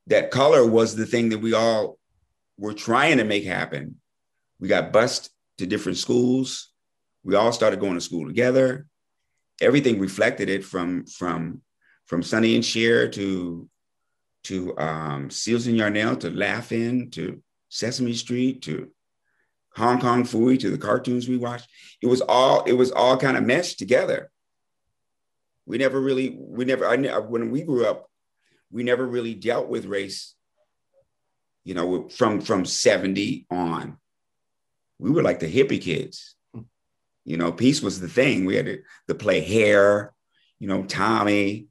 That 0.07 0.31
color 0.31 0.67
was 0.67 0.95
the 0.95 1.07
thing 1.07 1.31
that 1.31 1.39
we 1.39 1.55
all 1.55 1.99
were 2.59 2.75
trying 2.75 3.19
to 3.19 3.25
make 3.25 3.45
happen. 3.45 3.97
We 4.61 4.69
got 4.69 4.93
bused 4.93 5.31
to 5.59 5.67
different 5.67 5.99
schools. 5.99 6.71
We 7.25 7.35
all 7.35 7.53
started 7.53 7.81
going 7.81 7.95
to 7.95 8.01
school 8.01 8.27
together 8.27 8.87
everything 9.61 9.99
reflected 9.99 10.49
it 10.49 10.65
from 10.65 11.07
from 11.07 11.63
from 12.07 12.23
Sonny 12.23 12.55
and 12.55 12.65
Cher 12.65 13.09
to 13.11 13.69
to 14.45 14.77
um, 14.79 15.31
Shields 15.31 15.67
and 15.67 15.77
Yarnell 15.77 16.17
to 16.17 16.31
Laugh-In 16.31 17.11
to 17.13 17.43
Sesame 17.71 18.13
Street 18.13 18.63
to 18.63 18.91
Hong 19.77 20.01
Kong 20.01 20.25
Phooey 20.25 20.61
to 20.61 20.71
the 20.71 20.79
cartoons 20.79 21.29
we 21.29 21.37
watched. 21.37 21.69
It 22.03 22.07
was 22.07 22.21
all 22.21 22.63
it 22.65 22.75
was 22.75 22.91
all 22.91 23.17
kind 23.17 23.37
of 23.37 23.45
meshed 23.45 23.79
together. 23.79 24.31
We 25.67 25.79
never 25.79 26.01
really 26.01 26.37
we 26.39 26.65
never 26.65 26.87
I 26.87 26.97
when 27.19 27.51
we 27.51 27.63
grew 27.63 27.87
up, 27.87 28.09
we 28.71 28.83
never 28.83 29.07
really 29.07 29.35
dealt 29.35 29.69
with 29.69 29.87
race. 29.87 30.35
You 31.65 31.75
know, 31.75 32.09
from 32.11 32.43
from 32.43 32.67
70 32.67 33.47
on. 33.51 33.97
We 34.99 35.11
were 35.11 35.23
like 35.23 35.41
the 35.41 35.53
hippie 35.53 35.81
kids. 35.81 36.37
You 37.25 37.37
know, 37.37 37.53
peace 37.53 37.83
was 37.83 38.01
the 38.01 38.09
thing. 38.09 38.45
We 38.45 38.57
had 38.57 38.67
to, 38.67 38.83
to 39.09 39.15
play 39.15 39.41
hair, 39.41 40.13
you 40.59 40.69
know, 40.69 40.85
Tommy, 40.85 41.69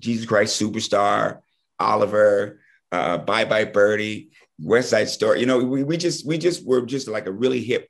Jesus 0.00 0.26
Christ 0.26 0.60
Superstar, 0.60 1.40
Oliver, 1.78 2.60
uh, 2.92 3.18
Bye 3.18 3.44
Bye 3.44 3.64
Birdie, 3.64 4.30
West 4.58 4.90
Side 4.90 5.08
Story. 5.08 5.40
You 5.40 5.46
know, 5.46 5.58
we, 5.58 5.84
we 5.84 5.96
just 5.96 6.26
we 6.26 6.38
just 6.38 6.64
were 6.66 6.82
just 6.82 7.08
like 7.08 7.26
a 7.26 7.32
really 7.32 7.62
hip 7.62 7.88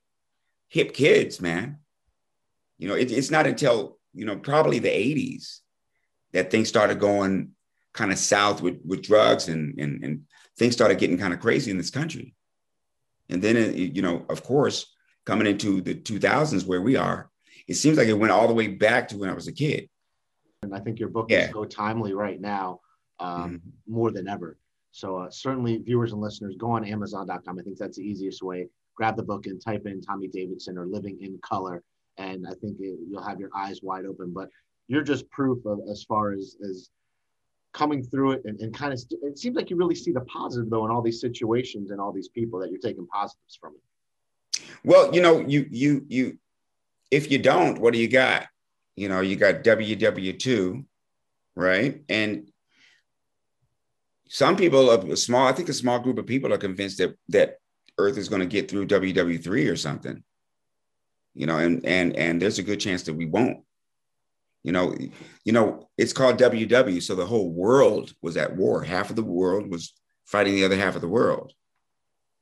hip 0.69 0.93
kids, 0.93 1.41
man. 1.41 1.79
You 2.79 2.89
know, 2.89 2.95
it, 2.95 3.13
it's 3.13 3.31
not 3.31 3.47
until 3.47 3.99
you 4.13 4.25
know 4.25 4.37
probably 4.37 4.79
the 4.79 4.89
'80s 4.89 5.61
that 6.33 6.51
things 6.51 6.69
started 6.69 6.99
going 6.99 7.53
kind 7.93 8.11
of 8.11 8.19
south 8.19 8.61
with 8.61 8.81
with 8.85 9.03
drugs 9.03 9.49
and 9.49 9.79
and 9.79 10.03
and 10.05 10.23
things 10.59 10.75
started 10.75 10.99
getting 10.99 11.19
kind 11.19 11.33
of 11.33 11.41
crazy 11.41 11.71
in 11.71 11.79
this 11.79 11.91
country. 11.91 12.35
And 13.29 13.43
then, 13.43 13.57
uh, 13.57 13.73
you 13.75 14.03
know, 14.03 14.25
of 14.29 14.43
course, 14.43 14.94
coming 15.25 15.47
into 15.47 15.81
the 15.81 15.95
2000s 15.95 16.67
where 16.67 16.83
we 16.83 16.97
are, 16.97 17.31
it 17.67 17.75
seems 17.75 17.97
like 17.97 18.09
it 18.09 18.15
went 18.15 18.33
all 18.33 18.49
the 18.49 18.55
way 18.55 18.69
back 18.69 19.09
to 19.09 19.19
when 19.19 19.31
I 19.31 19.35
was 19.35 19.49
a 19.49 19.53
kid. 19.53 19.89
And 20.63 20.75
I 20.75 20.81
think 20.81 20.99
your 20.99 21.09
book 21.09 21.31
yeah. 21.31 21.47
is 21.47 21.51
so 21.51 21.65
timely 21.65 22.15
right 22.15 22.41
now, 22.41 22.81
um, 23.21 23.31
mm-hmm. 23.31 23.93
more 23.93 24.11
than 24.11 24.29
ever. 24.29 24.59
So 24.93 25.19
uh, 25.19 25.31
certainly, 25.31 25.79
viewers 25.79 26.13
and 26.13 26.21
listeners, 26.21 26.55
go 26.57 26.71
on 26.71 26.85
Amazon.com. 26.85 27.59
I 27.59 27.63
think 27.63 27.79
that's 27.79 27.97
the 27.97 28.05
easiest 28.05 28.43
way. 28.43 28.69
Grab 28.95 29.17
the 29.17 29.23
book 29.23 29.47
and 29.47 29.61
type 29.61 29.87
in 29.87 30.01
Tommy 30.01 30.29
Davidson 30.29 30.79
or 30.79 30.87
Living 30.87 31.19
in 31.21 31.39
Color, 31.43 31.83
and 32.17 32.47
I 32.47 32.53
think 32.61 32.79
it, 32.79 32.99
you'll 33.09 33.27
have 33.27 33.41
your 33.41 33.51
eyes 33.57 33.81
wide 33.83 34.07
open. 34.07 34.33
But 34.33 34.49
you're 34.87 35.03
just 35.03 35.29
proof 35.31 35.65
of 35.67 35.81
as 35.91 36.05
far 36.05 36.33
as 36.33 36.57
as 36.69 36.91
coming 37.73 38.05
through 38.05 38.33
it 38.33 38.43
and, 38.45 38.61
and 38.61 38.73
kind 38.73 38.93
of 38.93 39.01
it 39.23 39.37
seems 39.37 39.57
like 39.57 39.69
you 39.69 39.77
really 39.77 39.97
see 39.97 40.13
the 40.13 40.21
positive 40.21 40.71
though 40.71 40.85
in 40.85 40.93
all 40.93 41.03
these 41.03 41.21
situations 41.21 41.91
and 41.91 42.01
all 42.01 42.13
these 42.13 42.29
people 42.29 42.61
that 42.61 42.71
you're 42.71 42.79
taking 42.79 43.05
positives 43.09 43.59
from 43.61 43.75
it 43.75 43.81
well 44.85 45.15
you 45.15 45.21
know 45.21 45.41
you 45.41 45.67
you 45.71 46.05
you 46.09 46.39
if 47.11 47.31
you 47.31 47.39
don't 47.39 47.81
what 47.81 47.93
do 47.93 47.99
you 47.99 48.09
got 48.09 48.47
you 48.97 49.09
know 49.09 49.21
you 49.21 49.37
got 49.37 49.65
ww2 49.65 50.85
right 51.57 52.03
and 52.09 52.49
some 54.29 54.57
people 54.57 54.91
a 54.91 55.17
small 55.17 55.47
i 55.47 55.53
think 55.53 55.69
a 55.69 55.75
small 55.75 55.99
group 55.99 56.19
of 56.19 56.27
people 56.27 56.53
are 56.53 56.59
convinced 56.59 56.99
that 56.99 57.17
that 57.29 57.59
earth 57.99 58.19
is 58.19 58.29
going 58.29 58.41
to 58.41 58.47
get 58.47 58.71
through 58.71 58.87
ww3 58.87 59.71
or 59.71 59.77
something 59.77 60.23
you 61.35 61.47
know 61.47 61.59
and 61.59 61.85
and 61.85 62.17
and 62.17 62.41
there's 62.41 62.59
a 62.59 62.63
good 62.63 62.81
chance 62.81 63.03
that 63.05 63.15
we 63.15 63.27
won't 63.27 63.65
you 64.65 64.73
know, 64.73 64.97
you 65.45 65.53
know, 65.53 65.89
it's 65.99 66.15
called 66.15 66.39
WW. 66.39 67.03
So 67.03 67.15
the 67.15 67.27
whole 67.27 67.51
world 67.51 68.15
was 68.23 68.39
at 68.39 68.57
war. 68.57 68.83
Half 68.83 69.11
of 69.11 69.17
the 69.17 69.23
world 69.23 69.71
was 69.71 69.93
fighting 70.25 70.55
the 70.55 70.65
other 70.65 70.77
half 70.77 70.97
of 70.97 71.03
the 71.03 71.09
world. 71.09 71.53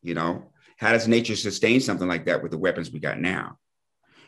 You 0.02 0.14
know, 0.14 0.51
how 0.82 0.90
does 0.90 1.06
nature 1.06 1.36
sustain 1.36 1.80
something 1.80 2.08
like 2.08 2.26
that 2.26 2.42
with 2.42 2.50
the 2.50 2.58
weapons 2.58 2.90
we 2.90 2.98
got 2.98 3.20
now? 3.20 3.56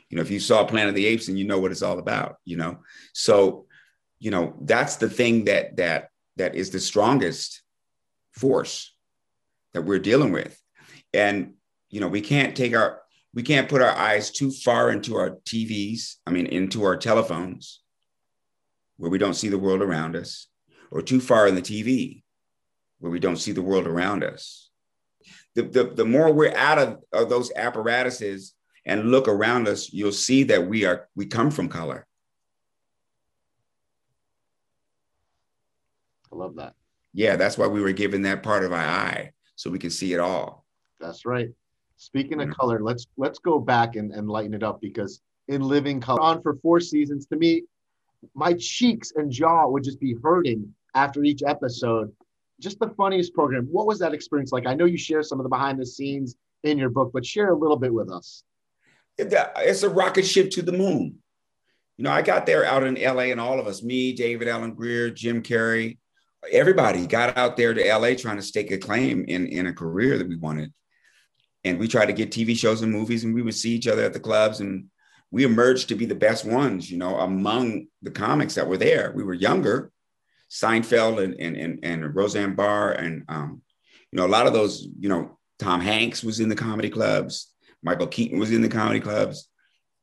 You 0.08 0.16
know, 0.16 0.22
if 0.22 0.30
you 0.30 0.38
saw 0.38 0.64
Planet 0.64 0.90
of 0.90 0.94
the 0.94 1.06
Apes 1.06 1.26
and 1.26 1.36
you 1.36 1.44
know 1.44 1.58
what 1.58 1.72
it's 1.72 1.82
all 1.82 1.98
about, 1.98 2.36
you 2.44 2.56
know. 2.56 2.78
So, 3.12 3.66
you 4.20 4.30
know, 4.30 4.54
that's 4.60 4.94
the 4.94 5.10
thing 5.10 5.46
that 5.46 5.76
that 5.78 6.10
that 6.36 6.54
is 6.54 6.70
the 6.70 6.78
strongest 6.78 7.60
force 8.30 8.94
that 9.72 9.82
we're 9.82 9.98
dealing 9.98 10.30
with. 10.30 10.56
And, 11.12 11.54
you 11.90 11.98
know, 11.98 12.06
we 12.06 12.20
can't 12.20 12.54
take 12.54 12.76
our 12.76 13.00
we 13.34 13.42
can't 13.42 13.68
put 13.68 13.82
our 13.82 13.90
eyes 13.90 14.30
too 14.30 14.52
far 14.52 14.90
into 14.90 15.16
our 15.16 15.38
TVs, 15.44 16.18
I 16.24 16.30
mean, 16.30 16.46
into 16.46 16.84
our 16.84 16.96
telephones 16.96 17.82
where 18.96 19.10
we 19.10 19.18
don't 19.18 19.34
see 19.34 19.48
the 19.48 19.58
world 19.58 19.82
around 19.82 20.14
us, 20.14 20.46
or 20.92 21.02
too 21.02 21.20
far 21.20 21.48
in 21.48 21.56
the 21.56 21.62
TV 21.62 22.22
where 23.00 23.10
we 23.10 23.18
don't 23.18 23.38
see 23.38 23.50
the 23.50 23.60
world 23.60 23.88
around 23.88 24.22
us. 24.22 24.63
The, 25.54 25.62
the, 25.62 25.84
the 25.84 26.04
more 26.04 26.32
we're 26.32 26.54
out 26.56 26.78
of, 26.78 26.98
of 27.12 27.28
those 27.28 27.52
apparatuses 27.54 28.54
and 28.84 29.10
look 29.10 29.28
around 29.28 29.68
us, 29.68 29.92
you'll 29.92 30.12
see 30.12 30.42
that 30.44 30.66
we 30.66 30.84
are 30.84 31.08
we 31.14 31.26
come 31.26 31.50
from 31.50 31.68
color. 31.68 32.06
I 36.32 36.36
love 36.36 36.56
that. 36.56 36.74
Yeah, 37.12 37.36
that's 37.36 37.56
why 37.56 37.68
we 37.68 37.80
were 37.80 37.92
given 37.92 38.22
that 38.22 38.42
part 38.42 38.64
of 38.64 38.72
our 38.72 38.78
eye 38.78 39.30
so 39.54 39.70
we 39.70 39.78
can 39.78 39.90
see 39.90 40.12
it 40.12 40.20
all. 40.20 40.66
That's 41.00 41.24
right. 41.24 41.50
Speaking 41.96 42.40
of 42.40 42.48
mm-hmm. 42.48 42.60
color, 42.60 42.80
let's 42.80 43.06
let's 43.16 43.38
go 43.38 43.58
back 43.58 43.96
and, 43.96 44.12
and 44.12 44.28
lighten 44.28 44.54
it 44.54 44.62
up 44.64 44.80
because 44.80 45.20
in 45.48 45.62
living 45.62 46.00
color 46.00 46.20
on 46.20 46.42
for 46.42 46.56
four 46.56 46.80
seasons, 46.80 47.26
to 47.26 47.36
me, 47.36 47.62
my 48.34 48.54
cheeks 48.54 49.12
and 49.16 49.30
jaw 49.30 49.68
would 49.68 49.84
just 49.84 50.00
be 50.00 50.16
hurting 50.22 50.74
after 50.94 51.22
each 51.22 51.42
episode. 51.46 52.12
Just 52.60 52.78
the 52.78 52.90
funniest 52.96 53.34
program. 53.34 53.66
What 53.70 53.86
was 53.86 53.98
that 53.98 54.14
experience 54.14 54.52
like? 54.52 54.66
I 54.66 54.74
know 54.74 54.84
you 54.84 54.98
share 54.98 55.22
some 55.22 55.40
of 55.40 55.44
the 55.44 55.50
behind 55.50 55.78
the 55.78 55.86
scenes 55.86 56.36
in 56.62 56.78
your 56.78 56.90
book, 56.90 57.10
but 57.12 57.26
share 57.26 57.50
a 57.50 57.58
little 57.58 57.76
bit 57.76 57.92
with 57.92 58.10
us. 58.10 58.42
It's 59.18 59.82
a 59.82 59.88
rocket 59.88 60.24
ship 60.24 60.50
to 60.52 60.62
the 60.62 60.72
moon. 60.72 61.18
You 61.96 62.04
know, 62.04 62.10
I 62.10 62.22
got 62.22 62.46
there 62.46 62.64
out 62.64 62.82
in 62.82 62.94
LA, 62.94 63.24
and 63.24 63.40
all 63.40 63.60
of 63.60 63.66
us, 63.66 63.82
me, 63.82 64.12
David 64.12 64.48
Alan 64.48 64.74
Grier, 64.74 65.10
Jim 65.10 65.42
Carrey, 65.42 65.98
everybody 66.50 67.06
got 67.06 67.36
out 67.36 67.56
there 67.56 67.72
to 67.72 67.96
LA 67.96 68.14
trying 68.14 68.36
to 68.36 68.42
stake 68.42 68.70
a 68.72 68.78
claim 68.78 69.24
in, 69.28 69.46
in 69.46 69.66
a 69.66 69.72
career 69.72 70.18
that 70.18 70.28
we 70.28 70.36
wanted. 70.36 70.72
And 71.62 71.78
we 71.78 71.88
tried 71.88 72.06
to 72.06 72.12
get 72.12 72.30
TV 72.30 72.56
shows 72.56 72.82
and 72.82 72.90
movies, 72.90 73.24
and 73.24 73.34
we 73.34 73.42
would 73.42 73.54
see 73.54 73.70
each 73.70 73.86
other 73.86 74.02
at 74.02 74.12
the 74.12 74.20
clubs 74.20 74.60
and 74.60 74.86
we 75.34 75.42
emerged 75.42 75.88
to 75.88 75.96
be 75.96 76.06
the 76.06 76.14
best 76.14 76.44
ones, 76.44 76.88
you 76.88 76.96
know, 76.96 77.18
among 77.18 77.86
the 78.02 78.10
comics 78.12 78.54
that 78.54 78.68
were 78.68 78.76
there. 78.76 79.12
We 79.16 79.24
were 79.24 79.34
younger, 79.34 79.90
Seinfeld 80.54 81.22
and 81.22 81.34
and 81.40 81.56
and, 81.56 81.78
and 81.82 82.14
Roseanne 82.14 82.54
Barr, 82.54 82.92
and 82.92 83.24
um, 83.28 83.62
you 84.12 84.18
know, 84.18 84.26
a 84.26 84.28
lot 84.28 84.46
of 84.46 84.52
those, 84.52 84.86
you 84.98 85.08
know, 85.08 85.38
Tom 85.58 85.80
Hanks 85.80 86.22
was 86.22 86.40
in 86.40 86.48
the 86.48 86.56
comedy 86.56 86.90
clubs, 86.90 87.52
Michael 87.82 88.06
Keaton 88.06 88.38
was 88.38 88.52
in 88.52 88.62
the 88.62 88.68
comedy 88.68 89.00
clubs, 89.00 89.48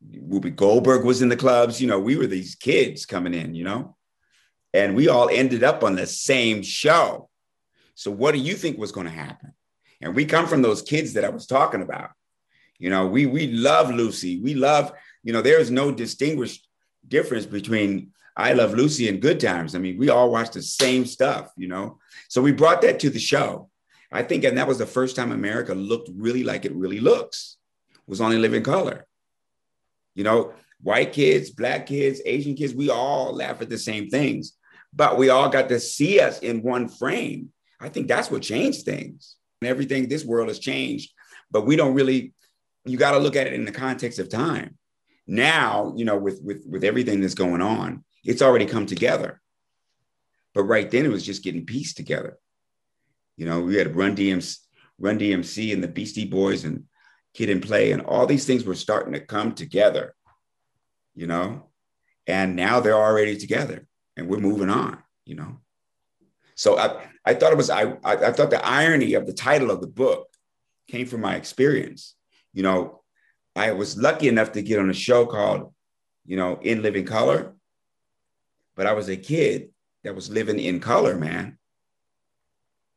Whoopi 0.05 0.55
Goldberg 0.55 1.05
was 1.05 1.22
in 1.22 1.29
the 1.29 1.38
clubs. 1.38 1.79
You 1.79 1.88
know, 1.88 2.00
we 2.00 2.17
were 2.17 2.27
these 2.27 2.55
kids 2.55 3.05
coming 3.05 3.34
in, 3.34 3.55
you 3.55 3.63
know, 3.63 3.96
and 4.74 4.96
we 4.96 5.08
all 5.08 5.29
ended 5.29 5.63
up 5.63 5.84
on 5.84 5.96
the 5.96 6.08
same 6.08 6.62
show. 6.63 7.29
So, 7.96 8.12
what 8.12 8.34
do 8.34 8.39
you 8.39 8.55
think 8.55 8.77
was 8.77 8.91
going 8.91 9.08
to 9.08 9.13
happen? 9.13 9.53
And 10.01 10.15
we 10.15 10.25
come 10.25 10.48
from 10.48 10.62
those 10.62 10.81
kids 10.81 11.13
that 11.13 11.24
I 11.24 11.29
was 11.29 11.46
talking 11.46 11.81
about. 11.81 12.10
You 12.77 12.89
know, 12.89 13.08
we 13.08 13.25
we 13.25 13.48
love 13.48 13.93
Lucy. 13.93 14.41
We 14.41 14.55
love 14.55 14.91
you 15.24 15.34
know, 15.34 15.41
there 15.41 15.60
is 15.60 15.72
no 15.72 15.91
distinguished 15.91 16.67
difference 17.08 17.46
between 17.46 18.12
I 18.41 18.53
Love 18.53 18.74
Lucy 18.74 19.07
and 19.07 19.21
Good 19.21 19.39
Times. 19.39 19.75
I 19.75 19.79
mean, 19.79 19.98
we 19.98 20.10
all 20.10 20.31
watch 20.31 20.51
the 20.51 20.62
same 20.62 21.05
stuff, 21.05 21.51
you 21.55 21.67
know. 21.67 22.00
So 22.27 22.41
we 22.41 22.51
brought 22.51 22.81
that 22.81 23.00
to 23.01 23.10
the 23.10 23.19
show. 23.19 23.69
I 24.12 24.24
think, 24.24 24.43
and 24.43 24.57
that 24.57 24.67
was 24.67 24.77
the 24.77 24.86
first 24.86 25.15
time 25.15 25.31
America 25.31 25.74
looked 25.74 26.10
really 26.13 26.43
like 26.43 26.65
it 26.65 26.75
really 26.75 27.00
looks. 27.00 27.57
Was 28.07 28.19
only 28.19 28.38
living 28.38 28.63
color. 28.63 29.05
You 30.15 30.24
know, 30.24 30.53
white 30.81 31.13
kids, 31.13 31.51
black 31.51 31.86
kids, 31.86 32.21
Asian 32.25 32.55
kids, 32.55 32.74
we 32.74 32.89
all 32.89 33.33
laugh 33.33 33.62
at 33.62 33.69
the 33.69 33.77
same 33.77 34.10
things, 34.10 34.53
but 34.93 35.17
we 35.17 35.29
all 35.29 35.48
got 35.48 35.69
to 35.69 35.79
see 35.79 36.19
us 36.19 36.39
in 36.39 36.62
one 36.63 36.89
frame. 36.89 37.50
I 37.79 37.89
think 37.89 38.07
that's 38.07 38.29
what 38.29 38.41
changed 38.41 38.83
things. 38.83 39.38
And 39.62 39.69
everything, 39.69 40.10
this 40.10 40.25
world 40.25 40.50
has 40.50 40.60
changed, 40.60 41.12
but 41.51 41.65
we 41.65 41.75
don't 41.75 41.93
really, 41.93 42.33
you 42.86 42.98
got 42.98 43.12
to 43.12 43.19
look 43.19 43.36
at 43.36 43.48
it 43.48 43.53
in 43.53 43.65
the 43.65 43.71
context 43.71 44.19
of 44.19 44.27
time. 44.27 44.77
Now, 45.27 45.93
you 45.95 46.03
know, 46.03 46.17
with 46.17 46.41
with 46.43 46.65
with 46.67 46.83
everything 46.83 47.21
that's 47.21 47.36
going 47.36 47.62
on, 47.62 48.03
it's 48.24 48.42
already 48.42 48.66
come 48.66 48.86
together. 48.86 49.42
But 50.54 50.63
right 50.63 50.90
then, 50.90 51.06
it 51.06 51.12
was 51.12 51.25
just 51.25 51.44
getting 51.44 51.66
pieced 51.66 51.98
together. 51.98 52.38
You 53.38 53.46
know, 53.46 53.62
we 53.62 53.75
had 53.75 53.96
Run 53.96 54.16
DMC, 54.16 54.58
Run 55.00 55.18
DMC, 55.18 55.74
and 55.74 55.84
the 55.84 55.88
Beastie 55.88 56.25
Boys, 56.25 56.63
and 56.66 56.84
Kid 57.34 57.50
and 57.50 57.62
Play, 57.62 57.92
and 57.92 58.01
all 58.01 58.25
these 58.25 58.46
things 58.46 58.66
were 58.66 58.75
starting 58.75 59.13
to 59.13 59.20
come 59.20 59.54
together. 59.54 60.13
You 61.16 61.28
know, 61.28 61.70
and 62.28 62.56
now 62.56 62.80
they're 62.80 62.94
already 62.94 63.38
together, 63.38 63.88
and 64.18 64.28
we're 64.28 64.40
moving 64.40 64.70
on. 64.70 65.01
You 65.25 65.36
know, 65.36 65.58
so 66.56 66.78
I 66.78 67.08
I 67.25 67.34
thought 67.34 67.54
it 67.54 67.58
was 67.58 67.70
I 67.70 67.94
I, 68.04 68.16
I 68.28 68.32
thought 68.32 68.50
the 68.50 68.66
irony 68.66 69.13
of 69.13 69.25
the 69.25 69.34
title 69.34 69.72
of 69.72 69.82
the 69.82 69.88
book 69.88 70.28
came 70.88 71.06
from 71.06 71.22
my 71.22 71.36
experience. 71.36 72.16
You 72.54 72.63
know, 72.63 73.01
I 73.56 73.72
was 73.72 73.98
lucky 73.98 74.28
enough 74.28 74.51
to 74.54 74.62
get 74.62 74.80
on 74.80 74.90
a 74.90 74.94
show 74.94 75.25
called, 75.25 75.74
you 76.25 76.38
know, 76.38 76.60
In 76.62 76.82
Living 76.82 77.06
Color. 77.06 77.56
But 78.75 78.88
I 78.88 78.94
was 78.94 79.10
a 79.10 79.18
kid 79.18 79.70
that 80.04 80.16
was 80.16 80.30
living 80.30 80.60
in 80.60 80.80
color, 80.80 81.16
man. 81.16 81.58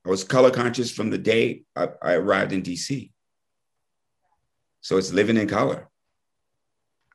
I 0.06 0.10
was 0.10 0.24
color 0.24 0.50
conscious 0.50 0.90
from 0.90 1.10
the 1.10 1.18
day 1.18 1.64
I, 1.74 1.88
I 2.02 2.12
arrived 2.14 2.52
in 2.52 2.62
DC. 2.62 3.10
So 4.80 4.98
it's 4.98 5.12
living 5.12 5.38
in 5.38 5.48
color. 5.48 5.88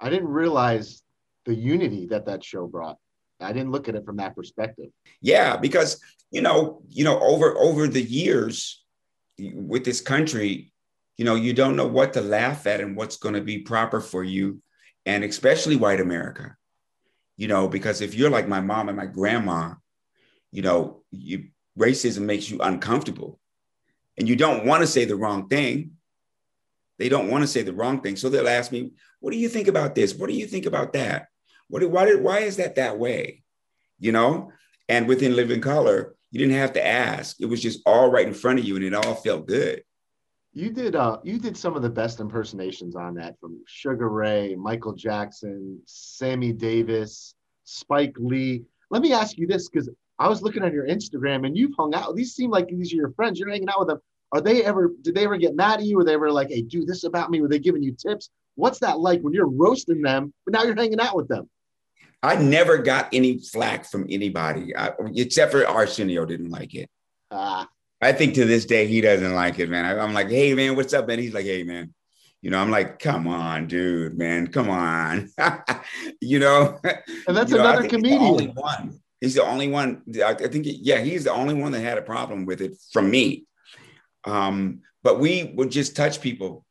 I 0.02 0.10
didn't 0.10 0.30
realize 0.30 1.04
the 1.46 1.54
unity 1.54 2.08
that 2.08 2.26
that 2.26 2.44
show 2.44 2.68
brought. 2.68 2.98
I 3.40 3.54
didn't 3.54 3.72
look 3.72 3.88
at 3.88 3.96
it 3.96 4.06
from 4.06 4.18
that 4.18 4.36
perspective. 4.36 4.90
Yeah, 5.22 5.56
because 5.58 6.02
you 6.32 6.42
know, 6.42 6.82
you 6.88 7.04
know, 7.04 7.20
over 7.20 7.56
over 7.58 7.88
the 7.88 8.02
years 8.02 8.84
with 9.38 9.86
this 9.86 10.02
country, 10.02 10.74
you 11.18 11.26
know, 11.26 11.36
you 11.36 11.54
don't 11.54 11.76
know 11.76 11.88
what 11.88 12.14
to 12.14 12.22
laugh 12.22 12.68
at 12.68 12.82
and 12.82 12.96
what's 12.96 13.18
going 13.18 13.36
to 13.36 13.42
be 13.42 13.60
proper 13.60 14.02
for 14.02 14.24
you, 14.24 14.62
and 15.06 15.24
especially 15.24 15.76
white 15.76 16.02
America. 16.02 16.56
You 17.40 17.48
know, 17.48 17.70
because 17.70 18.02
if 18.02 18.16
you're 18.16 18.30
like 18.30 18.50
my 18.50 18.60
mom 18.60 18.90
and 18.90 18.98
my 18.98 19.06
grandma, 19.06 19.76
you 20.52 20.62
know, 20.62 21.04
you 21.10 21.52
racism 21.80 22.24
makes 22.24 22.50
you 22.50 22.60
uncomfortable, 22.60 23.40
and 24.18 24.28
you 24.28 24.36
don't 24.36 24.66
want 24.66 24.82
to 24.82 24.88
say 24.88 25.06
the 25.06 25.16
wrong 25.16 25.48
thing. 25.48 25.92
They 26.98 27.08
don't 27.08 27.30
want 27.30 27.44
to 27.44 27.48
say 27.48 27.62
the 27.62 27.72
wrong 27.72 28.02
thing, 28.02 28.18
so 28.18 28.28
they'll 28.28 28.50
ask 28.50 28.74
me, 28.74 28.92
"What 29.22 29.32
do 29.32 29.38
you 29.38 29.48
think 29.48 29.70
about 29.70 29.96
this? 29.96 30.14
What 30.14 30.30
do 30.30 30.36
you 30.36 30.48
think 30.48 30.66
about 30.66 30.92
that? 30.92 31.28
What? 31.70 31.90
Why 31.90 32.04
did? 32.04 32.22
Why 32.22 32.40
is 32.40 32.58
that 32.58 32.76
that 32.76 33.00
way?" 33.00 33.42
You 34.00 34.12
know, 34.12 34.52
and 34.90 35.08
within 35.08 35.38
Living 35.38 35.62
Color, 35.62 36.18
you 36.32 36.40
didn't 36.40 36.60
have 36.60 36.74
to 36.74 36.86
ask. 36.86 37.40
It 37.40 37.46
was 37.46 37.62
just 37.62 37.80
all 37.86 38.12
right 38.12 38.28
in 38.28 38.34
front 38.34 38.60
of 38.60 38.66
you, 38.66 38.76
and 38.76 38.84
it 38.84 38.94
all 38.94 39.16
felt 39.16 39.48
good. 39.48 39.82
You 40.54 40.72
did 40.72 40.96
uh 40.96 41.20
you 41.24 41.38
did 41.38 41.56
some 41.56 41.76
of 41.76 41.84
the 41.84 41.90
best 41.90 42.20
impersonations 42.20 42.96
on 42.96 43.14
that 43.16 43.40
from 43.40 43.62
Sugar 43.68 44.10
Ray, 44.10 44.56
Michael 44.56 44.94
Jackson, 44.94 45.80
Sammy 45.86 46.54
Davis, 46.54 47.36
Spike 47.66 48.16
Lee. 48.18 48.64
Let 48.90 49.02
me 49.04 49.14
ask 49.14 49.38
you 49.38 49.46
this 49.46 49.70
because 49.70 49.90
I 50.18 50.28
was 50.28 50.42
looking 50.42 50.64
at 50.64 50.74
your 50.74 50.88
Instagram 50.88 51.46
and 51.46 51.56
you've 51.56 51.76
hung 51.78 51.94
out. 51.94 52.16
These 52.16 52.34
seem 52.34 52.50
like 52.50 52.68
these 52.68 52.92
are 52.94 52.98
your 52.98 53.12
friends. 53.12 53.40
You're 53.40 53.50
hanging 53.50 53.70
out 53.70 53.80
with 53.80 53.90
them. 53.90 54.00
Are 54.32 54.42
they 54.42 54.64
ever 54.64 54.92
did 55.02 55.16
they 55.16 55.24
ever 55.24 55.38
get 55.38 55.56
mad 55.56 55.80
at 55.80 55.86
you? 55.86 55.98
Were 55.98 56.04
they 56.04 56.16
ever 56.16 56.32
like, 56.32 56.50
hey, 56.50 56.64
do 56.64 56.84
this 56.84 57.04
about 57.04 57.30
me? 57.30 57.42
Were 57.42 57.48
they 57.48 57.60
giving 57.60 57.84
you 57.84 57.94
tips? 57.94 58.30
What's 58.56 58.80
that 58.80 59.00
like 59.00 59.22
when 59.22 59.34
you're 59.34 59.50
roasting 59.50 60.02
them, 60.02 60.34
but 60.46 60.54
now 60.54 60.64
you're 60.64 60.76
hanging 60.76 61.00
out 61.00 61.16
with 61.16 61.28
them? 61.28 61.50
I 62.22 62.36
never 62.36 62.80
got 62.80 63.08
any 63.14 63.38
flack 63.38 63.86
from 63.86 64.06
anybody, 64.10 64.76
I, 64.76 64.92
except 65.16 65.54
for 65.54 65.66
Arsenio 65.66 66.26
didn't 66.26 66.50
like 66.50 66.76
it. 66.76 66.90
Ah. 67.32 67.70
I 68.02 68.14
think 68.14 68.36
to 68.36 68.46
this 68.46 68.66
day 68.66 68.88
he 68.88 69.02
doesn't 69.02 69.34
like 69.34 69.60
it, 69.60 69.70
man. 69.70 69.86
I, 69.86 70.04
am 70.04 70.14
like, 70.14 70.30
hey 70.30 70.54
man, 70.54 70.76
what's 70.76 70.94
up, 70.94 71.08
man? 71.08 71.20
He's 71.20 71.34
like, 71.34 71.46
hey 71.46 71.64
man. 71.64 71.94
You 72.42 72.50
know, 72.52 72.60
I'm 72.60 72.72
like, 72.72 73.00
come 73.00 73.28
on, 73.28 73.68
dude, 73.68 74.18
man, 74.18 74.48
come 74.48 74.70
on. 74.70 75.30
you 76.22 76.40
know, 76.40 76.80
and 77.28 77.36
that's 77.36 77.52
you 77.52 77.60
another 77.60 77.84
know, 77.84 77.90
comedian. 77.90 78.22
only 78.22 78.48
one. 78.48 79.02
He's 79.20 79.36
the 79.36 79.44
only 79.44 79.68
one. 79.68 80.04
I 80.26 80.34
think, 80.34 80.66
yeah, 80.66 81.00
he's 81.00 81.26
the 81.26 81.34
only 81.34 81.54
one 81.54 81.74
that 81.74 81.82
had 81.82 81.98
a 81.98 82.02
problem 82.02 82.46
with 82.46 82.62
it 82.62 82.78
from 82.94 83.12
me. 83.12 83.44
Um, 84.24 84.82
but 85.04 85.20
we 85.20 85.52
would 85.56 85.70
just 85.70 85.98
touch 85.98 86.22
people. 86.22 86.66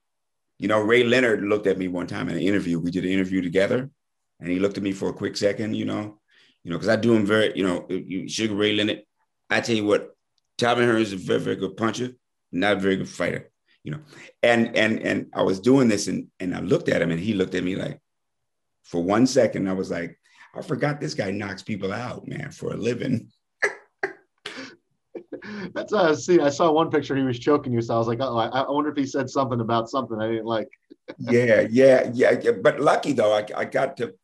You 0.58 0.68
know, 0.68 0.80
Ray 0.80 1.04
Leonard 1.04 1.42
looked 1.42 1.66
at 1.66 1.76
me 1.76 1.88
one 1.88 2.06
time 2.06 2.30
in 2.30 2.36
an 2.36 2.42
interview. 2.42 2.78
We 2.78 2.90
did 2.90 3.04
an 3.04 3.10
interview 3.10 3.42
together, 3.42 3.90
and 4.40 4.50
he 4.50 4.58
looked 4.58 4.78
at 4.78 4.82
me 4.82 4.92
for 4.92 5.10
a 5.10 5.14
quick 5.14 5.36
second. 5.36 5.74
You 5.74 5.84
know, 5.84 6.18
you 6.64 6.70
know, 6.70 6.78
because 6.78 6.88
I 6.88 6.96
do 6.96 7.14
him 7.14 7.26
very. 7.26 7.52
You 7.56 7.64
know, 7.64 8.26
Sugar 8.26 8.54
Ray 8.54 8.72
Leonard. 8.74 9.02
I 9.50 9.60
tell 9.60 9.76
you 9.76 9.84
what, 9.84 10.16
Calvin 10.58 10.88
Hearn 10.88 11.00
is 11.00 11.12
a 11.12 11.16
very, 11.16 11.40
very 11.40 11.56
good 11.56 11.76
puncher, 11.76 12.12
not 12.52 12.76
a 12.76 12.80
very 12.80 12.96
good 12.96 13.08
fighter, 13.08 13.50
you 13.84 13.92
know. 13.92 14.00
And 14.42 14.76
and 14.76 15.00
and 15.00 15.26
I 15.34 15.42
was 15.42 15.60
doing 15.60 15.88
this 15.88 16.08
and 16.08 16.28
and 16.40 16.54
I 16.54 16.60
looked 16.60 16.88
at 16.88 17.00
him 17.00 17.10
and 17.10 17.20
he 17.20 17.34
looked 17.34 17.54
at 17.54 17.64
me 17.64 17.76
like 17.76 18.00
for 18.84 19.02
one 19.02 19.26
second, 19.26 19.68
I 19.68 19.74
was 19.74 19.90
like, 19.90 20.18
I 20.54 20.62
forgot 20.62 20.98
this 20.98 21.14
guy 21.14 21.30
knocks 21.30 21.62
people 21.62 21.92
out, 21.92 22.26
man, 22.26 22.50
for 22.50 22.72
a 22.72 22.76
living. 22.76 23.30
That's 25.74 25.92
I 25.92 26.14
see, 26.14 26.40
I 26.40 26.48
saw 26.48 26.72
one 26.72 26.90
picture 26.90 27.14
he 27.14 27.22
was 27.22 27.38
choking 27.38 27.72
you, 27.72 27.82
so 27.82 27.94
I 27.94 27.98
was 27.98 28.08
like, 28.08 28.20
oh, 28.20 28.36
I, 28.36 28.46
I 28.46 28.70
wonder 28.70 28.90
if 28.90 28.96
he 28.96 29.06
said 29.06 29.28
something 29.28 29.60
about 29.60 29.90
something 29.90 30.18
I 30.18 30.28
didn't 30.28 30.46
like. 30.46 30.68
yeah, 31.18 31.66
yeah, 31.70 32.10
yeah, 32.12 32.38
yeah. 32.40 32.52
But 32.62 32.80
lucky 32.80 33.12
though, 33.12 33.34
I, 33.34 33.46
I 33.54 33.64
got 33.66 33.98
to 33.98 34.14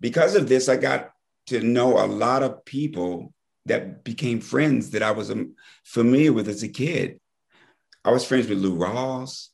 because 0.00 0.34
of 0.34 0.48
this, 0.48 0.68
I 0.68 0.76
got 0.76 1.10
to 1.48 1.60
know 1.60 2.02
a 2.02 2.06
lot 2.06 2.42
of 2.42 2.64
people 2.64 3.34
that 3.66 4.04
became 4.04 4.40
friends 4.40 4.90
that 4.90 5.02
I 5.02 5.10
was 5.10 5.30
um, 5.30 5.54
familiar 5.84 6.32
with 6.32 6.48
as 6.48 6.62
a 6.62 6.68
kid. 6.68 7.20
I 8.04 8.10
was 8.10 8.24
friends 8.24 8.48
with 8.48 8.58
Lou 8.58 8.76
Rawls, 8.76 9.48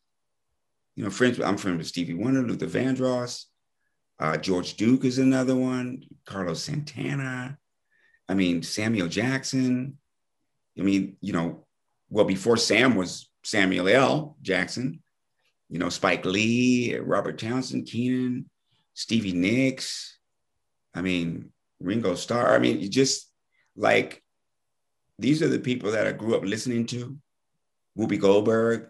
you 0.95 1.05
know, 1.05 1.11
friends. 1.11 1.39
With, 1.39 1.47
I'm 1.47 1.57
friends 1.57 1.79
with 1.79 1.87
Stevie 1.87 2.15
Wonder, 2.15 2.43
Luther 2.43 2.67
Vandross, 2.67 3.47
uh, 4.21 4.37
George 4.37 4.75
Duke 4.75 5.05
is 5.05 5.19
another 5.19 5.57
one, 5.57 6.05
Carlos 6.27 6.63
Santana. 6.63 7.59
I 8.29 8.35
mean, 8.35 8.63
Samuel 8.63 9.09
Jackson. 9.09 9.99
I 10.79 10.83
mean, 10.83 11.17
you 11.21 11.33
know, 11.33 11.67
well, 12.09 12.25
before 12.25 12.57
Sam 12.57 12.95
was 12.95 13.29
Samuel 13.43 13.89
L. 13.89 14.37
Jackson, 14.43 15.03
you 15.69 15.79
know, 15.79 15.89
Spike 15.89 16.25
Lee, 16.25 16.97
Robert 16.97 17.39
Townsend, 17.39 17.87
Keenen, 17.87 18.49
Stevie 18.95 19.33
Nicks. 19.33 20.19
I 20.95 21.01
mean, 21.01 21.51
Ringo 21.81 22.15
Starr. 22.15 22.55
I 22.55 22.59
mean, 22.59 22.81
you 22.81 22.89
just 22.89 23.32
like 23.77 24.23
these 25.19 25.43
are 25.43 25.49
the 25.49 25.59
people 25.59 25.93
that 25.93 26.07
I 26.07 26.13
grew 26.13 26.37
up 26.37 26.45
listening 26.45 26.87
to 26.87 27.17
Whoopi 27.97 28.21
Goldberg, 28.21 28.89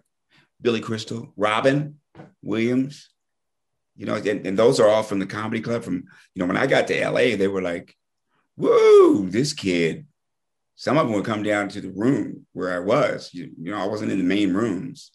Billy 0.61 0.81
Crystal, 0.81 1.31
Robin 1.35 1.99
Williams, 2.41 3.09
you 3.95 4.05
know, 4.05 4.15
and, 4.15 4.45
and, 4.45 4.57
those 4.57 4.79
are 4.79 4.87
all 4.87 5.03
from 5.03 5.19
the 5.19 5.25
comedy 5.25 5.61
club. 5.61 5.83
From, 5.83 5.95
you 5.95 6.39
know, 6.39 6.45
when 6.45 6.57
I 6.57 6.65
got 6.65 6.87
to 6.87 7.09
LA, 7.09 7.35
they 7.35 7.47
were 7.47 7.61
like, 7.61 7.95
whoa, 8.55 9.25
this 9.27 9.53
kid. 9.53 10.07
Some 10.75 10.97
of 10.97 11.05
them 11.05 11.15
would 11.15 11.25
come 11.25 11.43
down 11.43 11.69
to 11.69 11.81
the 11.81 11.91
room 11.91 12.47
where 12.53 12.75
I 12.75 12.79
was. 12.79 13.29
You, 13.33 13.51
you 13.61 13.71
know, 13.71 13.77
I 13.77 13.87
wasn't 13.87 14.11
in 14.11 14.17
the 14.17 14.23
main 14.23 14.53
rooms, 14.53 15.11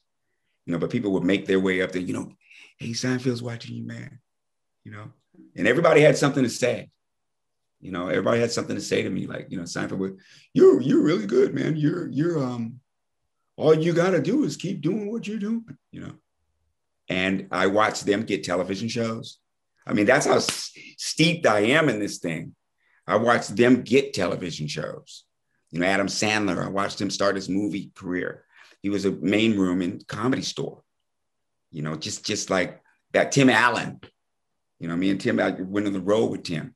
you 0.64 0.72
know, 0.72 0.78
but 0.78 0.90
people 0.90 1.11
would 1.12 1.24
make 1.24 1.46
their 1.46 1.59
way 1.59 1.83
up 1.83 1.90
there, 1.90 2.02
you 2.02 2.14
know, 2.14 2.31
hey, 2.78 2.90
Seinfeld's 2.90 3.42
watching 3.42 3.74
you, 3.74 3.85
man, 3.85 4.20
you 4.85 4.92
know, 4.92 5.11
and 5.57 5.66
everybody 5.66 6.00
had 6.00 6.16
something 6.16 6.44
to 6.44 6.48
say. 6.48 6.90
You 7.81 7.93
know, 7.93 8.09
everybody 8.09 8.41
had 8.41 8.51
something 8.51 8.75
to 8.75 8.83
say 8.83 9.03
to 9.03 9.11
me, 9.11 9.27
like, 9.27 9.47
you 9.51 9.57
know, 9.57 9.62
Seinfeld 9.62 9.99
would, 9.99 10.19
you're 10.53 10.81
you're 10.81 11.03
really 11.03 11.27
good, 11.27 11.55
man. 11.55 11.77
You're 11.77 12.09
you're 12.09 12.38
um 12.43 12.81
all 13.57 13.75
you 13.75 13.93
gotta 13.93 14.21
do 14.21 14.45
is 14.45 14.57
keep 14.57 14.81
doing 14.81 15.11
what 15.11 15.27
you're 15.27 15.38
doing, 15.38 15.64
you 15.93 16.01
know. 16.01 16.12
And 17.09 17.49
I 17.51 17.67
watched 17.69 18.05
them 18.05 18.25
get 18.25 18.45
television 18.45 18.88
shows. 18.88 19.38
I 19.87 19.93
mean, 19.93 20.07
that's 20.07 20.27
how 20.27 20.38
steeped 20.41 21.47
I 21.47 21.61
am 21.61 21.88
in 21.88 21.99
this 21.99 22.19
thing. 22.19 22.55
I 23.07 23.17
watched 23.17 23.57
them 23.57 23.83
get 23.83 24.12
television 24.12 24.69
shows. 24.69 25.25
You 25.71 25.81
know, 25.81 25.87
Adam 25.87 26.09
Sandler, 26.09 26.62
I 26.64 26.69
watched 26.69 27.01
him 27.01 27.11
start 27.11 27.37
his 27.37 27.49
movie 27.49 27.91
career. 27.95 28.45
He 28.83 28.91
was 28.91 29.05
a 29.05 29.12
main 29.12 29.57
room 29.57 29.83
in 29.83 30.03
comedy 30.07 30.43
store. 30.43 30.83
You 31.71 31.83
know, 31.83 31.95
just 31.97 32.27
just 32.27 32.51
like 32.51 32.83
that 33.12 33.33
Tim 33.33 33.51
Allen. 33.51 34.01
You 34.81 34.88
know, 34.88 34.97
me 34.97 35.11
and 35.11 35.21
Tim 35.21 35.38
I 35.41 35.51
went 35.51 35.87
on 35.87 35.93
the 35.93 36.01
road 36.01 36.27
with 36.27 36.43
Tim 36.43 36.75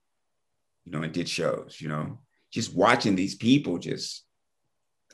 you 0.84 0.92
know, 0.92 1.02
and 1.02 1.12
did 1.12 1.28
shows, 1.28 1.78
you 1.80 1.88
know, 1.88 2.18
just 2.50 2.74
watching 2.74 3.16
these 3.16 3.34
people 3.34 3.78
just, 3.78 4.24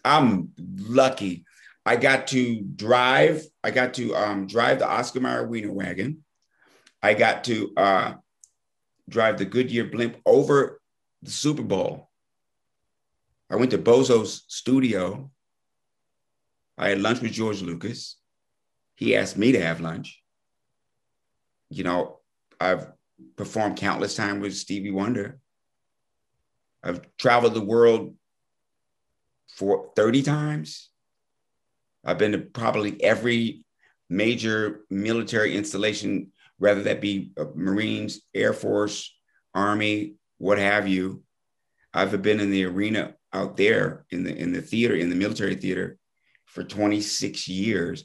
I'm 0.04 0.50
lucky. 0.58 1.44
I 1.84 1.96
got 1.96 2.26
to 2.28 2.60
drive, 2.60 3.42
I 3.62 3.70
got 3.70 3.94
to 3.94 4.14
um, 4.14 4.46
drive 4.46 4.78
the 4.78 4.88
Oscar 4.88 5.20
Mayer 5.20 5.46
Wiener 5.46 5.72
wagon. 5.72 6.24
I 7.02 7.14
got 7.14 7.44
to 7.44 7.72
uh, 7.76 8.14
drive 9.08 9.38
the 9.38 9.44
Goodyear 9.44 9.84
blimp 9.84 10.16
over 10.26 10.80
the 11.22 11.30
Super 11.30 11.62
Bowl. 11.62 12.10
I 13.50 13.56
went 13.56 13.70
to 13.70 13.78
Bozo's 13.78 14.44
studio. 14.48 15.30
I 16.76 16.90
had 16.90 17.00
lunch 17.00 17.20
with 17.20 17.32
George 17.32 17.62
Lucas. 17.62 18.16
He 18.94 19.16
asked 19.16 19.38
me 19.38 19.52
to 19.52 19.60
have 19.60 19.80
lunch. 19.80 20.22
You 21.70 21.84
know, 21.84 22.18
I've 22.60 22.88
performed 23.36 23.76
countless 23.76 24.16
times 24.16 24.42
with 24.42 24.56
Stevie 24.56 24.90
Wonder. 24.90 25.38
I've 26.82 27.00
traveled 27.16 27.54
the 27.54 27.60
world 27.60 28.14
for 29.48 29.90
30 29.96 30.22
times. 30.22 30.90
I've 32.04 32.18
been 32.18 32.32
to 32.32 32.38
probably 32.38 33.02
every 33.02 33.64
major 34.08 34.80
military 34.88 35.56
installation, 35.56 36.32
whether 36.58 36.82
that 36.84 37.00
be 37.00 37.32
Marines, 37.54 38.20
Air 38.34 38.52
Force, 38.52 39.14
Army, 39.54 40.14
what 40.38 40.58
have 40.58 40.86
you. 40.88 41.22
I've 41.92 42.22
been 42.22 42.40
in 42.40 42.50
the 42.50 42.64
arena 42.64 43.14
out 43.32 43.56
there 43.56 44.06
in 44.10 44.22
the 44.22 44.34
in 44.34 44.52
the 44.52 44.62
theater, 44.62 44.94
in 44.94 45.10
the 45.10 45.16
military 45.16 45.56
theater 45.56 45.98
for 46.46 46.62
26 46.62 47.48
years 47.48 48.04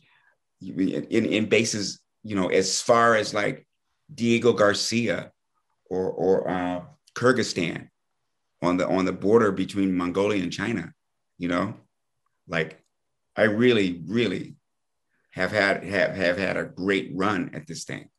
in, 0.62 1.26
in 1.26 1.46
bases, 1.48 2.02
you 2.24 2.36
know, 2.36 2.48
as 2.48 2.82
far 2.82 3.16
as 3.16 3.34
like 3.34 3.68
Diego 4.14 4.54
Garcia 4.54 5.32
or, 5.90 6.12
or 6.12 6.50
uh, 6.50 6.82
Kyrgyzstan 7.16 7.90
on 8.64 8.78
the 8.78 8.88
on 8.88 9.06
the 9.06 9.12
border 9.12 9.52
between 9.52 9.96
Mongolia 9.96 10.42
and 10.42 10.52
China, 10.52 10.94
you 11.38 11.50
know, 11.50 11.76
like 12.48 12.82
I 13.36 13.44
really, 13.44 14.02
really 14.08 14.56
have 15.32 15.52
had 15.52 15.84
have 15.84 16.16
have 16.16 16.38
had 16.38 16.58
a 16.58 16.64
great 16.64 17.12
run 17.14 17.52
at 17.54 17.68
this 17.68 17.84
thing. 17.84 18.10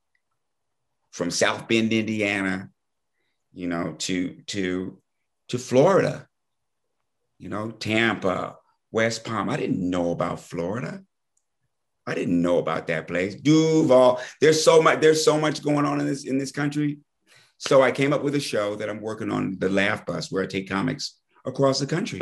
From 1.12 1.30
South 1.30 1.66
Bend, 1.66 1.92
Indiana, 1.92 2.68
you 3.52 3.68
know, 3.68 3.94
to 3.98 4.42
to 4.48 4.98
to 5.48 5.58
Florida, 5.58 6.28
you 7.38 7.48
know, 7.48 7.70
Tampa, 7.70 8.56
West 8.92 9.24
Palm. 9.24 9.48
I 9.48 9.56
didn't 9.56 9.88
know 9.88 10.10
about 10.10 10.40
Florida. 10.40 11.02
I 12.06 12.14
didn't 12.14 12.42
know 12.42 12.58
about 12.58 12.88
that 12.88 13.08
place. 13.08 13.34
Duval. 13.34 14.20
There's 14.40 14.62
so 14.62 14.82
much. 14.82 15.00
There's 15.00 15.24
so 15.24 15.38
much 15.38 15.62
going 15.62 15.86
on 15.86 16.00
in 16.00 16.06
this 16.06 16.24
in 16.24 16.36
this 16.36 16.52
country 16.52 16.98
so 17.66 17.82
I 17.82 17.90
came 17.92 18.12
up 18.12 18.22
with 18.22 18.34
a 18.34 18.40
show 18.40 18.76
that 18.76 18.90
I'm 18.90 19.00
working 19.00 19.30
on, 19.30 19.56
the 19.58 19.70
Laugh 19.70 20.04
Bus, 20.04 20.30
where 20.30 20.42
I 20.42 20.46
take 20.46 20.68
comics 20.68 21.18
across 21.46 21.78
the 21.78 21.86
country. 21.86 22.20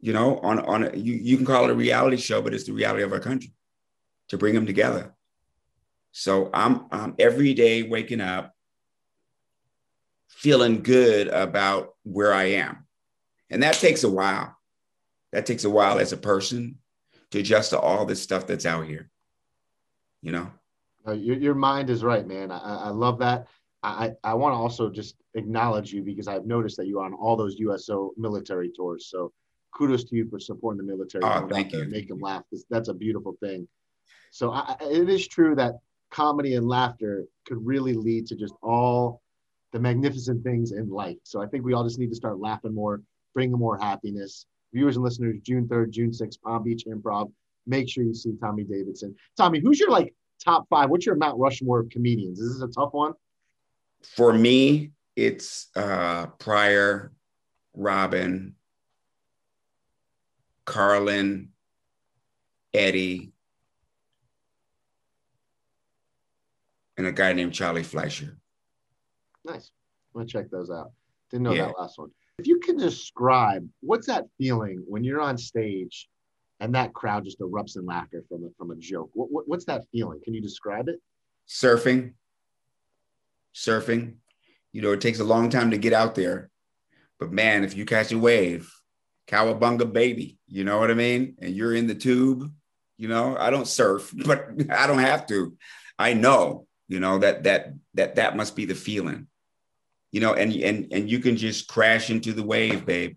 You 0.00 0.12
know, 0.12 0.38
on 0.38 0.58
on 0.60 0.84
a, 0.84 0.96
you 0.96 1.14
you 1.14 1.36
can 1.36 1.46
call 1.46 1.64
it 1.64 1.70
a 1.70 1.74
reality 1.74 2.16
show, 2.16 2.40
but 2.40 2.54
it's 2.54 2.64
the 2.64 2.72
reality 2.72 3.02
of 3.02 3.12
our 3.12 3.20
country. 3.20 3.52
to 4.28 4.38
bring 4.38 4.54
them 4.54 4.66
together. 4.66 5.14
So 6.12 6.50
I'm, 6.52 6.86
I'm 6.90 7.14
every 7.18 7.54
day 7.54 7.82
waking 7.82 8.20
up 8.20 8.52
feeling 10.28 10.82
good 10.82 11.28
about 11.28 11.94
where 12.02 12.32
I 12.32 12.44
am. 12.44 12.86
And 13.50 13.62
that 13.62 13.74
takes 13.74 14.04
a 14.04 14.10
while. 14.10 14.56
That 15.32 15.46
takes 15.46 15.64
a 15.64 15.70
while 15.70 15.98
as 15.98 16.12
a 16.12 16.16
person 16.16 16.78
to 17.30 17.40
adjust 17.40 17.70
to 17.70 17.78
all 17.78 18.06
this 18.06 18.22
stuff 18.22 18.46
that's 18.46 18.66
out 18.66 18.86
here. 18.86 19.10
You 20.22 20.32
know? 20.32 20.50
Your, 21.06 21.36
your 21.36 21.54
mind 21.54 21.90
is 21.90 22.02
right, 22.02 22.26
man. 22.26 22.50
I, 22.50 22.58
I 22.58 22.88
love 22.88 23.18
that. 23.18 23.46
I, 23.86 24.10
I 24.24 24.34
want 24.34 24.52
to 24.52 24.56
also 24.56 24.90
just 24.90 25.16
acknowledge 25.34 25.92
you 25.92 26.02
because 26.02 26.28
I've 26.28 26.46
noticed 26.46 26.76
that 26.78 26.86
you're 26.86 27.04
on 27.04 27.14
all 27.14 27.36
those 27.36 27.56
USO 27.58 28.12
military 28.16 28.70
tours. 28.74 29.08
So 29.10 29.32
kudos 29.74 30.04
to 30.04 30.16
you 30.16 30.28
for 30.28 30.40
supporting 30.40 30.78
the 30.78 30.92
military. 30.92 31.22
Oh, 31.24 31.46
thank 31.48 31.72
you. 31.72 31.84
Make 31.84 32.08
them 32.08 32.18
laugh. 32.20 32.42
That's 32.70 32.88
a 32.88 32.94
beautiful 32.94 33.36
thing. 33.40 33.68
So 34.30 34.50
I, 34.50 34.76
it 34.80 35.08
is 35.08 35.28
true 35.28 35.54
that 35.56 35.74
comedy 36.10 36.54
and 36.54 36.66
laughter 36.66 37.26
could 37.46 37.64
really 37.64 37.94
lead 37.94 38.26
to 38.28 38.36
just 38.36 38.54
all 38.62 39.22
the 39.72 39.78
magnificent 39.78 40.42
things 40.42 40.72
in 40.72 40.88
life. 40.88 41.18
So 41.24 41.42
I 41.42 41.46
think 41.46 41.64
we 41.64 41.74
all 41.74 41.84
just 41.84 41.98
need 41.98 42.10
to 42.10 42.16
start 42.16 42.38
laughing 42.38 42.74
more, 42.74 43.02
bringing 43.34 43.58
more 43.58 43.78
happiness. 43.78 44.46
Viewers 44.72 44.96
and 44.96 45.04
listeners, 45.04 45.36
June 45.42 45.66
3rd, 45.68 45.90
June 45.90 46.10
6th, 46.10 46.40
Palm 46.42 46.62
Beach 46.62 46.84
Improv. 46.86 47.30
Make 47.66 47.88
sure 47.88 48.04
you 48.04 48.14
see 48.14 48.34
Tommy 48.40 48.64
Davidson. 48.64 49.14
Tommy, 49.36 49.60
who's 49.60 49.80
your 49.80 49.90
like 49.90 50.14
top 50.42 50.66
five? 50.70 50.88
What's 50.88 51.06
your 51.06 51.16
Mount 51.16 51.38
Rushmore 51.38 51.80
of 51.80 51.90
comedians? 51.90 52.38
Is 52.38 52.54
this 52.54 52.62
a 52.62 52.72
tough 52.72 52.92
one? 52.92 53.12
For 54.14 54.32
me, 54.32 54.92
it's 55.14 55.68
uh 55.74 56.26
Pryor, 56.38 57.12
Robin, 57.74 58.54
Carlin, 60.64 61.50
Eddie, 62.72 63.32
and 66.96 67.06
a 67.06 67.12
guy 67.12 67.32
named 67.32 67.52
Charlie 67.52 67.82
Fleischer. 67.82 68.36
Nice. 69.44 69.70
I'm 70.14 70.20
gonna 70.20 70.28
check 70.28 70.50
those 70.50 70.70
out. 70.70 70.92
Didn't 71.30 71.44
know 71.44 71.52
yeah. 71.52 71.66
that 71.66 71.78
last 71.78 71.98
one. 71.98 72.10
If 72.38 72.46
you 72.46 72.60
can 72.60 72.76
describe 72.76 73.66
what's 73.80 74.06
that 74.06 74.26
feeling 74.38 74.84
when 74.86 75.04
you're 75.04 75.20
on 75.20 75.38
stage 75.38 76.08
and 76.60 76.74
that 76.74 76.94
crowd 76.94 77.24
just 77.24 77.40
erupts 77.40 77.76
in 77.76 77.84
laughter 77.86 78.24
from 78.28 78.44
a, 78.44 78.48
from 78.56 78.70
a 78.70 78.76
joke. 78.76 79.10
What, 79.14 79.30
what, 79.30 79.48
what's 79.48 79.64
that 79.66 79.84
feeling? 79.92 80.20
Can 80.24 80.34
you 80.34 80.40
describe 80.40 80.88
it? 80.88 81.00
Surfing. 81.48 82.14
Surfing. 83.56 84.16
You 84.72 84.82
know, 84.82 84.92
it 84.92 85.00
takes 85.00 85.20
a 85.20 85.24
long 85.24 85.48
time 85.48 85.70
to 85.70 85.78
get 85.78 85.94
out 85.94 86.14
there, 86.14 86.50
but 87.18 87.32
man, 87.32 87.64
if 87.64 87.74
you 87.74 87.86
catch 87.86 88.12
a 88.12 88.18
wave, 88.18 88.70
cowabunga 89.26 89.90
baby, 89.90 90.38
you 90.46 90.64
know 90.64 90.78
what 90.78 90.90
I 90.90 90.94
mean? 90.94 91.36
And 91.40 91.54
you're 91.54 91.74
in 91.74 91.86
the 91.86 91.94
tube, 91.94 92.52
you 92.98 93.08
know, 93.08 93.36
I 93.38 93.50
don't 93.50 93.66
surf, 93.66 94.12
but 94.26 94.48
I 94.70 94.86
don't 94.86 94.98
have 94.98 95.26
to. 95.28 95.56
I 95.98 96.12
know, 96.12 96.66
you 96.88 97.00
know, 97.00 97.18
that 97.18 97.44
that 97.44 97.72
that 97.94 98.16
that 98.16 98.36
must 98.36 98.54
be 98.54 98.66
the 98.66 98.74
feeling. 98.74 99.28
You 100.12 100.20
know, 100.20 100.34
and 100.34 100.52
and 100.52 100.92
and 100.92 101.10
you 101.10 101.18
can 101.20 101.36
just 101.36 101.68
crash 101.68 102.10
into 102.10 102.32
the 102.32 102.42
wave, 102.42 102.84
babe. 102.84 103.16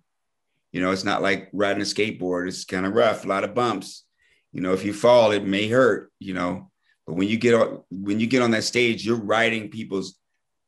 You 0.72 0.82
know, 0.82 0.92
it's 0.92 1.04
not 1.04 1.22
like 1.22 1.50
riding 1.52 1.82
a 1.82 1.86
skateboard. 1.86 2.48
It's 2.48 2.64
kind 2.64 2.86
of 2.86 2.94
rough, 2.94 3.26
a 3.26 3.28
lot 3.28 3.44
of 3.44 3.56
bumps. 3.56 4.06
You 4.54 4.62
know, 4.62 4.74
if 4.74 4.86
you 4.86 4.94
fall, 4.94 5.32
it 5.32 5.44
may 5.44 5.68
hurt, 5.68 6.12
you 6.20 6.34
know. 6.34 6.72
But 7.06 7.16
when 7.16 7.28
you 7.28 7.38
get 7.38 7.54
on 7.56 7.84
when 7.90 8.20
you 8.20 8.28
get 8.28 8.42
on 8.42 8.52
that 8.52 8.64
stage, 8.64 9.06
you're 9.06 9.22
riding 9.22 9.70
people's 9.70 10.18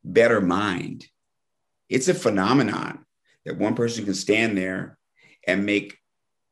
better 0.03 0.41
mind. 0.41 1.05
It's 1.89 2.07
a 2.07 2.13
phenomenon 2.13 3.05
that 3.45 3.57
one 3.57 3.75
person 3.75 4.05
can 4.05 4.13
stand 4.13 4.57
there 4.57 4.97
and 5.47 5.65
make 5.65 5.97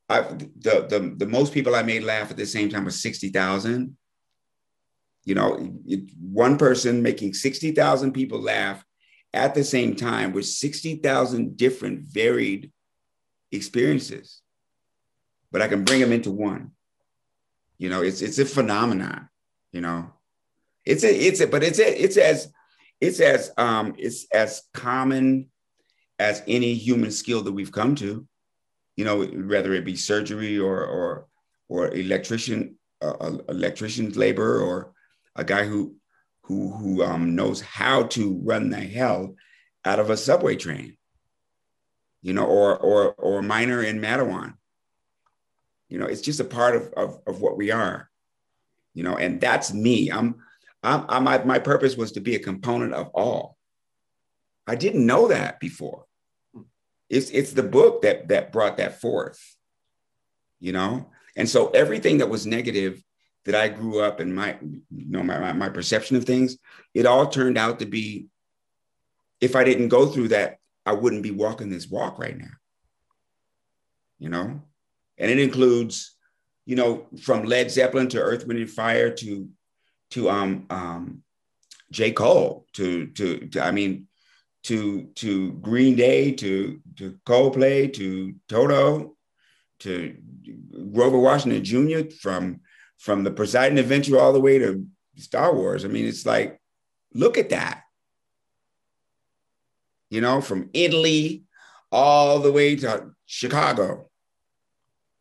I, 0.09 0.21
the, 0.21 0.87
the 0.89 1.13
the 1.17 1.27
most 1.27 1.53
people 1.53 1.75
I 1.75 1.83
made 1.83 2.03
laugh 2.03 2.31
at 2.31 2.37
the 2.37 2.45
same 2.47 2.69
time 2.69 2.85
was 2.85 3.01
60,000. 3.01 3.95
You 5.23 5.35
know, 5.35 5.79
it, 5.85 6.09
one 6.19 6.57
person 6.57 7.03
making 7.03 7.35
60,000 7.35 8.11
people 8.11 8.41
laugh 8.41 8.83
at 9.33 9.53
the 9.53 9.63
same 9.63 9.95
time 9.95 10.33
with 10.33 10.47
60,000 10.47 11.55
different 11.55 12.07
varied 12.07 12.71
experiences, 13.51 14.41
but 15.51 15.61
I 15.61 15.67
can 15.67 15.83
bring 15.83 15.99
them 15.99 16.11
into 16.11 16.31
one. 16.31 16.71
You 17.77 17.89
know, 17.89 18.01
it's 18.01 18.21
it's 18.21 18.39
a 18.39 18.45
phenomenon. 18.45 19.29
You 19.71 19.81
know, 19.81 20.11
it's 20.85 21.03
a 21.03 21.15
it's 21.15 21.39
a 21.39 21.47
but 21.47 21.63
it's 21.63 21.79
a 21.79 22.03
it's 22.03 22.17
as 22.17 22.51
it's 23.01 23.19
as 23.19 23.51
um 23.57 23.95
it's 23.97 24.25
as 24.31 24.63
common 24.73 25.49
as 26.17 26.43
any 26.47 26.73
human 26.73 27.11
skill 27.11 27.43
that 27.43 27.51
we've 27.51 27.71
come 27.71 27.95
to. 27.95 28.25
You 28.95 29.05
know, 29.05 29.23
whether 29.23 29.73
it 29.73 29.85
be 29.85 29.95
surgery 29.95 30.59
or 30.59 30.83
or 30.83 31.27
or 31.69 31.93
electrician 31.93 32.75
uh, 33.01 33.37
electrician's 33.47 34.17
labor 34.17 34.61
or 34.61 34.93
a 35.35 35.43
guy 35.43 35.65
who 35.65 35.95
who 36.41 36.71
who 36.73 37.03
um, 37.03 37.35
knows 37.35 37.61
how 37.61 38.03
to 38.03 38.41
run 38.43 38.69
the 38.69 38.81
hell 38.81 39.35
out 39.85 39.99
of 39.99 40.09
a 40.09 40.17
subway 40.17 40.55
train 40.57 40.97
you 42.21 42.33
know, 42.33 42.45
or 42.45 42.77
or 42.77 43.13
or 43.13 43.41
miner 43.41 43.81
in 43.81 43.99
Mattawan. 43.99 44.53
You 45.87 45.99
know, 45.99 46.05
it's 46.05 46.21
just 46.21 46.39
a 46.39 46.45
part 46.45 46.75
of, 46.75 46.93
of, 46.95 47.19
of 47.25 47.41
what 47.41 47.57
we 47.57 47.71
are, 47.71 48.09
you 48.93 49.03
know, 49.03 49.17
and 49.17 49.41
that's 49.41 49.73
me. 49.73 50.11
I'm, 50.11 50.35
I'm, 50.83 51.05
I'm 51.09 51.23
my, 51.23 51.43
my 51.43 51.59
purpose 51.59 51.97
was 51.97 52.13
to 52.13 52.21
be 52.21 52.35
a 52.35 52.39
component 52.39 52.93
of 52.93 53.09
all. 53.09 53.57
I 54.67 54.75
didn't 54.75 55.05
know 55.05 55.27
that 55.27 55.59
before. 55.59 56.05
It's, 57.09 57.29
it's 57.31 57.53
the 57.53 57.63
book 57.63 58.03
that, 58.03 58.27
that 58.27 58.51
brought 58.51 58.77
that 58.77 59.01
forth, 59.01 59.39
you 60.59 60.71
know? 60.71 61.09
And 61.35 61.49
so 61.49 61.69
everything 61.69 62.19
that 62.19 62.29
was 62.29 62.45
negative 62.45 63.03
that 63.45 63.55
I 63.55 63.67
grew 63.69 64.01
up 64.01 64.19
and 64.19 64.35
my, 64.35 64.57
you 64.61 65.11
know, 65.11 65.23
my, 65.23 65.53
my 65.53 65.69
perception 65.69 66.17
of 66.17 66.25
things, 66.25 66.57
it 66.93 67.05
all 67.05 67.27
turned 67.27 67.57
out 67.57 67.79
to 67.79 67.85
be, 67.85 68.27
if 69.41 69.55
I 69.55 69.63
didn't 69.63 69.87
go 69.87 70.05
through 70.05 70.29
that 70.29 70.59
I 70.85 70.93
wouldn't 70.93 71.23
be 71.23 71.31
walking 71.31 71.69
this 71.69 71.87
walk 71.87 72.19
right 72.19 72.37
now. 72.37 72.51
You 74.17 74.29
know, 74.29 74.61
and 75.17 75.31
it 75.31 75.39
includes, 75.39 76.15
you 76.65 76.75
know, 76.75 77.07
from 77.21 77.43
Led 77.43 77.71
Zeppelin 77.71 78.09
to 78.09 78.19
Earth, 78.19 78.45
Wind 78.45 78.59
and 78.59 78.69
Fire 78.69 79.11
to 79.15 79.49
to 80.11 80.29
um 80.29 80.65
um 80.69 81.23
J. 81.91 82.11
Cole 82.11 82.65
to 82.73 83.07
to, 83.07 83.47
to 83.47 83.63
I 83.63 83.71
mean 83.71 84.07
to 84.63 85.05
to 85.15 85.53
Green 85.53 85.95
Day 85.95 86.31
to 86.33 86.79
to 86.97 87.17
Coldplay 87.25 87.93
to 87.93 88.35
Toto 88.47 89.15
to 89.79 90.17
Grover 90.91 91.17
Washington 91.19 91.63
Jr. 91.63 92.11
from 92.21 92.61
from 92.97 93.23
the 93.23 93.31
Poseidon 93.31 93.77
Adventure 93.77 94.19
all 94.19 94.33
the 94.33 94.41
way 94.41 94.59
to 94.59 94.85
Star 95.17 95.55
Wars. 95.55 95.85
I 95.85 95.87
mean, 95.87 96.05
it's 96.05 96.25
like, 96.25 96.59
look 97.13 97.37
at 97.37 97.49
that 97.49 97.83
you 100.09 100.21
know, 100.21 100.41
from 100.41 100.69
Italy 100.73 101.43
all 101.91 102.39
the 102.39 102.51
way 102.51 102.75
to 102.75 103.11
Chicago, 103.25 104.09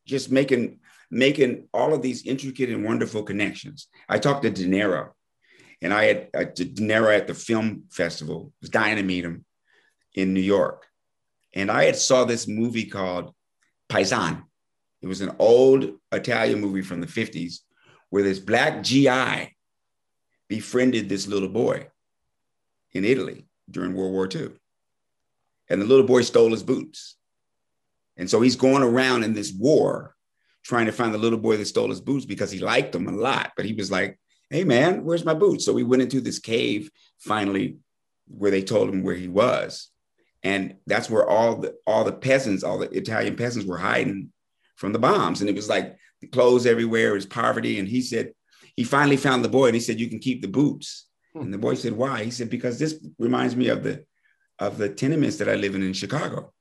just 0.07 0.31
making 0.31 0.81
making 1.11 1.69
all 1.73 1.95
of 1.95 2.03
these 2.03 2.27
intricate 2.27 2.71
and 2.71 2.85
wonderful 2.85 3.23
connections. 3.23 3.89
I 4.09 4.19
talked 4.19 4.43
to 4.43 4.51
De 4.51 4.67
Niro, 4.67 5.11
and 5.81 5.93
I 5.93 6.05
had 6.05 6.29
uh, 6.35 6.45
De 6.45 6.67
Niro 6.67 7.17
at 7.17 7.27
the 7.27 7.35
film 7.35 7.85
festival. 7.91 8.53
was 8.61 8.71
dying 8.71 8.97
to 8.97 9.03
meet 9.03 9.25
him 9.25 9.45
in 10.15 10.35
New 10.35 10.41
York, 10.41 10.87
and 11.55 11.71
I 11.71 11.85
had 11.85 11.97
saw 11.97 12.25
this 12.25 12.47
movie 12.47 12.87
called 12.87 13.35
Paisan. 13.89 14.43
It 15.01 15.07
was 15.07 15.21
an 15.21 15.37
old 15.39 15.93
Italian 16.13 16.61
movie 16.61 16.83
from 16.83 17.01
the 17.01 17.07
50s 17.07 17.61
where 18.11 18.23
this 18.23 18.41
black 18.41 18.83
GI 18.83 19.57
befriended 20.49 21.09
this 21.09 21.27
little 21.27 21.49
boy 21.49 21.89
in 22.93 23.05
Italy 23.05 23.47
during 23.71 23.95
World 23.95 24.13
War 24.13 24.29
II 24.35 24.51
and 25.69 25.81
the 25.81 25.87
little 25.87 26.07
boy 26.07 26.23
stole 26.23 26.51
his 26.51 26.63
boots. 26.63 27.17
And 28.17 28.29
so 28.29 28.41
he's 28.41 28.57
going 28.57 28.83
around 28.83 29.25
in 29.25 29.35
this 29.35 29.53
war 29.53 30.15
trying 30.65 30.87
to 30.87 30.93
find 30.93 31.15
the 31.15 31.19
little 31.19 31.39
boy 31.39 31.57
that 31.57 31.67
stole 31.67 31.91
his 31.91 32.01
boots 32.01 32.25
because 32.25 32.51
he 32.51 32.59
liked 32.59 32.93
them 32.93 33.09
a 33.09 33.13
lot. 33.13 33.53
But 33.57 33.67
he 33.67 33.75
was 33.75 33.91
like, 33.91 34.19
hey, 34.51 34.65
man, 34.65 35.05
where's 35.05 35.25
my 35.25 35.35
boots? 35.35 35.65
So 35.65 35.73
we 35.73 35.85
went 35.85 36.03
into 36.03 36.21
this 36.21 36.39
cave 36.39 36.91
finally 37.19 37.79
where 38.27 38.51
they 38.51 38.63
told 38.63 38.89
him 38.89 39.03
where 39.03 39.15
he 39.15 39.29
was. 39.29 39.89
And 40.43 40.77
that's 40.87 41.11
where 41.11 41.29
all 41.29 41.57
the 41.57 41.75
all 41.87 42.05
the 42.05 42.13
peasants, 42.13 42.63
all 42.63 42.79
the 42.79 42.91
Italian 42.91 43.37
peasants 43.37 43.67
were 43.69 43.79
hiding 43.79 44.33
from 44.77 44.93
the 44.93 44.99
bombs. 44.99 45.41
And 45.41 45.51
it 45.51 45.57
was 45.57 45.69
like 45.69 45.97
the 46.21 46.29
clothes 46.29 46.67
everywhere, 46.67 47.11
it 47.11 47.15
was 47.15 47.27
poverty. 47.27 47.79
And 47.79 47.89
he 47.89 48.01
said, 48.01 48.33
he 48.79 48.85
finally 48.85 49.17
found 49.17 49.45
the 49.45 49.49
boy 49.49 49.67
and 49.67 49.75
he 49.75 49.81
said, 49.81 49.99
You 49.99 50.09
can 50.09 50.21
keep 50.21 50.41
the 50.41 50.47
boots. 50.47 51.09
Hmm. 51.33 51.41
And 51.41 51.53
the 51.53 51.59
boy 51.59 51.75
said, 51.75 51.95
Why? 51.95 52.23
He 52.23 52.31
said, 52.31 52.49
Because 52.49 52.79
this 52.79 53.05
reminds 53.19 53.57
me 53.57 53.69
of 53.69 53.83
the 53.83 54.05
of 54.61 54.79
the 54.79 54.89
tenements 54.89 55.39
that 55.39 55.49
I 55.49 55.57
live 55.57 55.75
in 55.75 55.83
in 55.83 55.93
Chicago. 55.93 56.53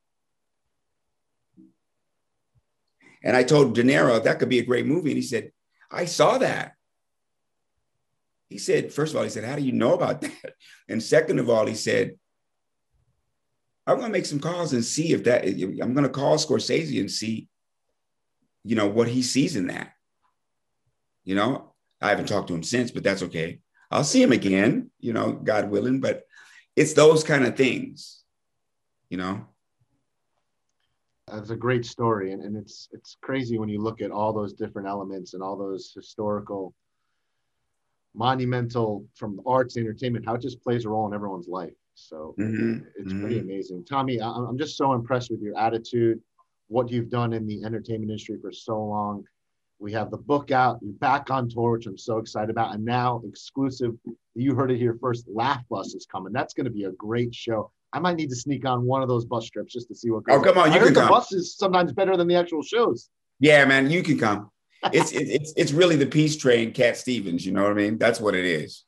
And 3.27 3.35
I 3.35 3.43
told 3.43 3.75
De 3.75 3.83
Niro 3.83 4.23
that 4.23 4.39
could 4.39 4.47
be 4.47 4.59
a 4.59 4.65
great 4.65 4.85
movie. 4.85 5.11
And 5.11 5.17
he 5.17 5.21
said, 5.21 5.51
I 5.91 6.05
saw 6.05 6.37
that. 6.37 6.75
He 8.47 8.57
said, 8.57 8.93
first 8.93 9.11
of 9.11 9.17
all, 9.17 9.23
he 9.23 9.29
said, 9.29 9.43
How 9.43 9.57
do 9.57 9.61
you 9.61 9.73
know 9.73 9.93
about 9.93 10.21
that? 10.21 10.53
And 10.87 11.03
second 11.03 11.37
of 11.37 11.49
all, 11.49 11.65
he 11.65 11.75
said, 11.75 12.17
I'm 13.85 13.97
going 13.97 14.07
to 14.07 14.17
make 14.17 14.25
some 14.25 14.39
calls 14.39 14.71
and 14.71 14.83
see 14.83 15.11
if 15.11 15.25
that, 15.25 15.45
I'm 15.45 15.93
going 15.93 16.03
to 16.03 16.09
call 16.09 16.37
Scorsese 16.37 17.01
and 17.01 17.11
see, 17.11 17.49
you 18.63 18.77
know, 18.77 18.87
what 18.87 19.09
he 19.09 19.21
sees 19.21 19.57
in 19.57 19.67
that. 19.67 19.91
You 21.25 21.35
know, 21.35 21.73
I 22.01 22.09
haven't 22.09 22.29
talked 22.29 22.47
to 22.47 22.55
him 22.55 22.63
since, 22.63 22.91
but 22.91 23.03
that's 23.03 23.23
okay. 23.23 23.59
I'll 23.91 24.05
see 24.05 24.23
him 24.23 24.31
again, 24.31 24.89
you 25.01 25.11
know, 25.11 25.33
God 25.33 25.69
willing. 25.69 25.99
But 25.99 26.23
it's 26.77 26.93
those 26.93 27.25
kind 27.25 27.45
of 27.45 27.57
things, 27.57 28.23
you 29.09 29.17
know. 29.17 29.47
That's 31.27 31.49
a 31.49 31.55
great 31.57 31.85
story, 31.85 32.31
and, 32.31 32.41
and 32.41 32.55
it's 32.55 32.87
it's 32.93 33.17
crazy 33.21 33.57
when 33.57 33.67
you 33.67 33.81
look 33.81 34.01
at 34.01 34.11
all 34.11 34.31
those 34.31 34.53
different 34.53 34.87
elements 34.87 35.33
and 35.33 35.43
all 35.43 35.57
those 35.57 35.91
historical, 35.93 36.73
monumental 38.15 39.05
from 39.15 39.41
arts, 39.45 39.75
entertainment, 39.75 40.25
how 40.25 40.35
it 40.35 40.41
just 40.41 40.63
plays 40.63 40.85
a 40.85 40.89
role 40.89 41.05
in 41.05 41.13
everyone's 41.13 41.49
life. 41.49 41.73
So 41.95 42.33
mm-hmm. 42.39 42.85
it's 42.95 43.11
mm-hmm. 43.11 43.21
pretty 43.21 43.39
amazing. 43.39 43.83
Tommy, 43.83 44.21
I'm 44.21 44.57
just 44.57 44.77
so 44.77 44.93
impressed 44.93 45.31
with 45.31 45.41
your 45.41 45.57
attitude, 45.57 46.21
what 46.67 46.89
you've 46.89 47.09
done 47.09 47.33
in 47.33 47.45
the 47.45 47.63
entertainment 47.63 48.11
industry 48.11 48.37
for 48.41 48.51
so 48.51 48.81
long. 48.81 49.25
We 49.79 49.91
have 49.93 50.09
the 50.11 50.17
book 50.17 50.51
out. 50.51 50.79
You're 50.81 50.93
back 50.93 51.29
on 51.29 51.49
tour, 51.49 51.73
which 51.73 51.87
I'm 51.87 51.97
so 51.97 52.19
excited 52.19 52.49
about. 52.49 52.73
And 52.73 52.85
now, 52.85 53.21
exclusive, 53.27 53.95
you 54.33 54.55
heard 54.55 54.71
it 54.71 54.77
here 54.77 54.97
first. 54.99 55.27
Laugh 55.27 55.61
Bus 55.69 55.93
is 55.93 56.05
coming. 56.05 56.33
That's 56.33 56.53
going 56.53 56.65
to 56.65 56.71
be 56.71 56.85
a 56.85 56.91
great 56.91 57.35
show. 57.35 57.71
I 57.93 57.99
might 57.99 58.15
need 58.15 58.29
to 58.29 58.35
sneak 58.35 58.65
on 58.65 58.85
one 58.85 59.01
of 59.01 59.07
those 59.07 59.25
bus 59.25 59.49
trips 59.49 59.73
just 59.73 59.87
to 59.87 59.95
see 59.95 60.11
what. 60.11 60.23
Oh, 60.29 60.39
goes 60.39 60.47
oh, 60.47 60.53
come 60.53 60.57
on! 60.57 60.71
You 60.71 60.79
I 60.79 60.83
can 60.83 60.93
the 60.93 60.99
come. 61.01 61.09
bus 61.09 61.31
is 61.31 61.55
sometimes 61.55 61.93
better 61.93 62.17
than 62.17 62.27
the 62.27 62.35
actual 62.35 62.61
shows. 62.61 63.09
Yeah, 63.39 63.65
man, 63.65 63.89
you 63.89 64.03
can 64.03 64.17
come. 64.17 64.51
It's 64.93 65.11
it's 65.11 65.53
it's 65.57 65.71
really 65.71 65.95
the 65.95 66.05
peace 66.05 66.37
train, 66.37 66.71
Cat 66.71 66.97
Stevens. 66.97 67.43
You 67.43 67.51
know 67.51 67.63
what 67.63 67.71
I 67.71 67.75
mean? 67.75 67.97
That's 67.97 68.19
what 68.19 68.35
it 68.35 68.45
is. 68.45 68.83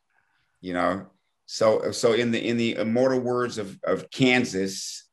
You 0.62 0.73
know. 0.73 1.07
So 1.47 1.91
so 1.91 2.13
in 2.13 2.29
the 2.31 2.47
in 2.47 2.57
the 2.57 2.75
immortal 2.75 3.19
words 3.19 3.57
of 3.57 3.79
of 3.83 4.12
Kansas, 4.12 5.09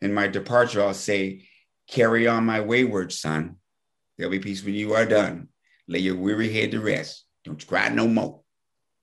in 0.00 0.14
my 0.14 0.26
departure, 0.26 0.82
I'll 0.82 0.94
say, 0.94 1.46
"Carry 1.86 2.26
on, 2.26 2.46
my 2.46 2.62
wayward 2.62 3.12
son." 3.12 3.56
There'll 4.16 4.30
be 4.30 4.38
peace 4.38 4.64
when 4.64 4.74
you 4.74 4.94
are 4.94 5.04
done. 5.04 5.48
Lay 5.86 5.98
your 5.98 6.16
weary 6.16 6.50
head 6.50 6.70
to 6.70 6.80
rest. 6.80 7.26
Don't 7.44 7.64
cry 7.66 7.90
no 7.90 8.08
more. 8.08 8.40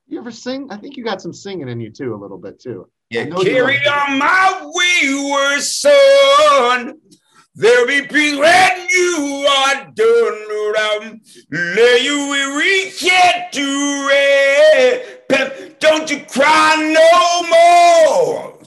You 0.08 0.20
ever 0.20 0.32
sing? 0.32 0.68
I 0.72 0.78
think 0.78 0.98
you 0.98 1.04
got 1.04 1.22
some 1.22 1.34
singing 1.34 1.70
in 1.70 1.80
you 1.80 1.92
too, 1.92 2.16
a 2.16 2.18
little 2.18 2.38
bit 2.38 2.60
too. 2.60 2.90
Yeah, 3.10 3.26
carry 3.26 3.78
on 3.88 4.20
my 4.20 4.72
wayward 4.74 5.62
son. 5.62 7.00
There'll 7.56 7.88
be 7.88 8.02
peace 8.06 8.38
when 8.38 8.88
you 8.90 9.48
are 9.50 9.92
done. 9.96 11.22
Lay 11.52 12.00
your 12.04 12.30
weary 12.30 12.92
head 13.00 13.52
to 13.54 14.08
rest. 14.08 15.80
Don't 15.80 16.10
you 16.12 16.26
cry 16.26 16.76
no 16.94 17.48
more. 17.48 18.60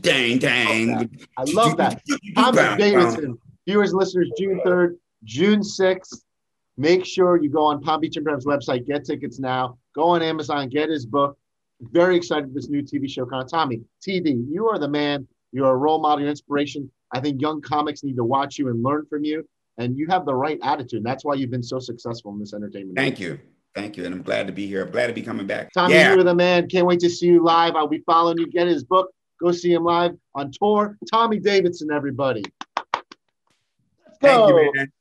Dang, 0.00 0.38
dang. 0.38 1.10
I 1.36 1.44
love 1.52 1.76
that. 1.76 2.00
Thomas 2.34 2.78
Davidson, 2.78 3.38
viewers, 3.66 3.92
listeners, 3.92 4.30
June 4.38 4.60
3rd, 4.64 4.96
June 5.24 5.60
6th. 5.60 6.22
Make 6.78 7.04
sure 7.04 7.36
you 7.42 7.50
go 7.50 7.64
on 7.64 7.82
Palm 7.82 8.00
Beach 8.00 8.16
Improv's 8.16 8.46
website, 8.46 8.86
get 8.86 9.04
tickets 9.04 9.38
now. 9.38 9.76
Go 9.94 10.04
on 10.04 10.22
Amazon, 10.22 10.68
get 10.68 10.88
his 10.88 11.04
book. 11.04 11.36
Very 11.90 12.16
excited 12.16 12.48
for 12.48 12.54
this 12.54 12.68
new 12.68 12.82
TV 12.82 13.10
show. 13.10 13.26
Kind 13.26 13.42
of 13.42 13.50
Tommy, 13.50 13.80
TV, 14.06 14.44
you 14.48 14.68
are 14.68 14.78
the 14.78 14.88
man. 14.88 15.26
You're 15.52 15.70
a 15.70 15.76
role 15.76 16.00
model, 16.00 16.20
you're 16.20 16.30
inspiration. 16.30 16.90
I 17.12 17.20
think 17.20 17.40
young 17.40 17.60
comics 17.60 18.02
need 18.02 18.16
to 18.16 18.24
watch 18.24 18.58
you 18.58 18.68
and 18.68 18.82
learn 18.82 19.06
from 19.10 19.24
you. 19.24 19.46
And 19.78 19.96
you 19.96 20.06
have 20.08 20.24
the 20.24 20.34
right 20.34 20.58
attitude. 20.62 21.02
That's 21.04 21.24
why 21.24 21.34
you've 21.34 21.50
been 21.50 21.62
so 21.62 21.78
successful 21.78 22.32
in 22.32 22.38
this 22.38 22.54
entertainment. 22.54 22.96
Thank 22.96 23.18
you. 23.18 23.38
Thank 23.74 23.96
you. 23.96 24.04
And 24.04 24.14
I'm 24.14 24.22
glad 24.22 24.46
to 24.46 24.52
be 24.52 24.66
here. 24.66 24.84
I'm 24.84 24.90
glad 24.90 25.06
to 25.08 25.12
be 25.12 25.22
coming 25.22 25.46
back. 25.46 25.72
Tommy, 25.72 25.94
yeah. 25.94 26.14
you're 26.14 26.24
the 26.24 26.34
man. 26.34 26.68
Can't 26.68 26.86
wait 26.86 27.00
to 27.00 27.10
see 27.10 27.26
you 27.26 27.42
live. 27.42 27.74
I'll 27.74 27.88
be 27.88 28.02
following 28.06 28.38
you. 28.38 28.46
Get 28.46 28.66
his 28.66 28.84
book. 28.84 29.10
Go 29.40 29.50
see 29.50 29.72
him 29.72 29.84
live 29.84 30.12
on 30.34 30.52
tour. 30.52 30.96
Tommy 31.10 31.38
Davidson, 31.38 31.90
everybody. 31.90 32.44
Let's 32.94 34.18
go. 34.20 34.46
Thank 34.46 34.48
you, 34.48 34.72
man. 34.74 34.92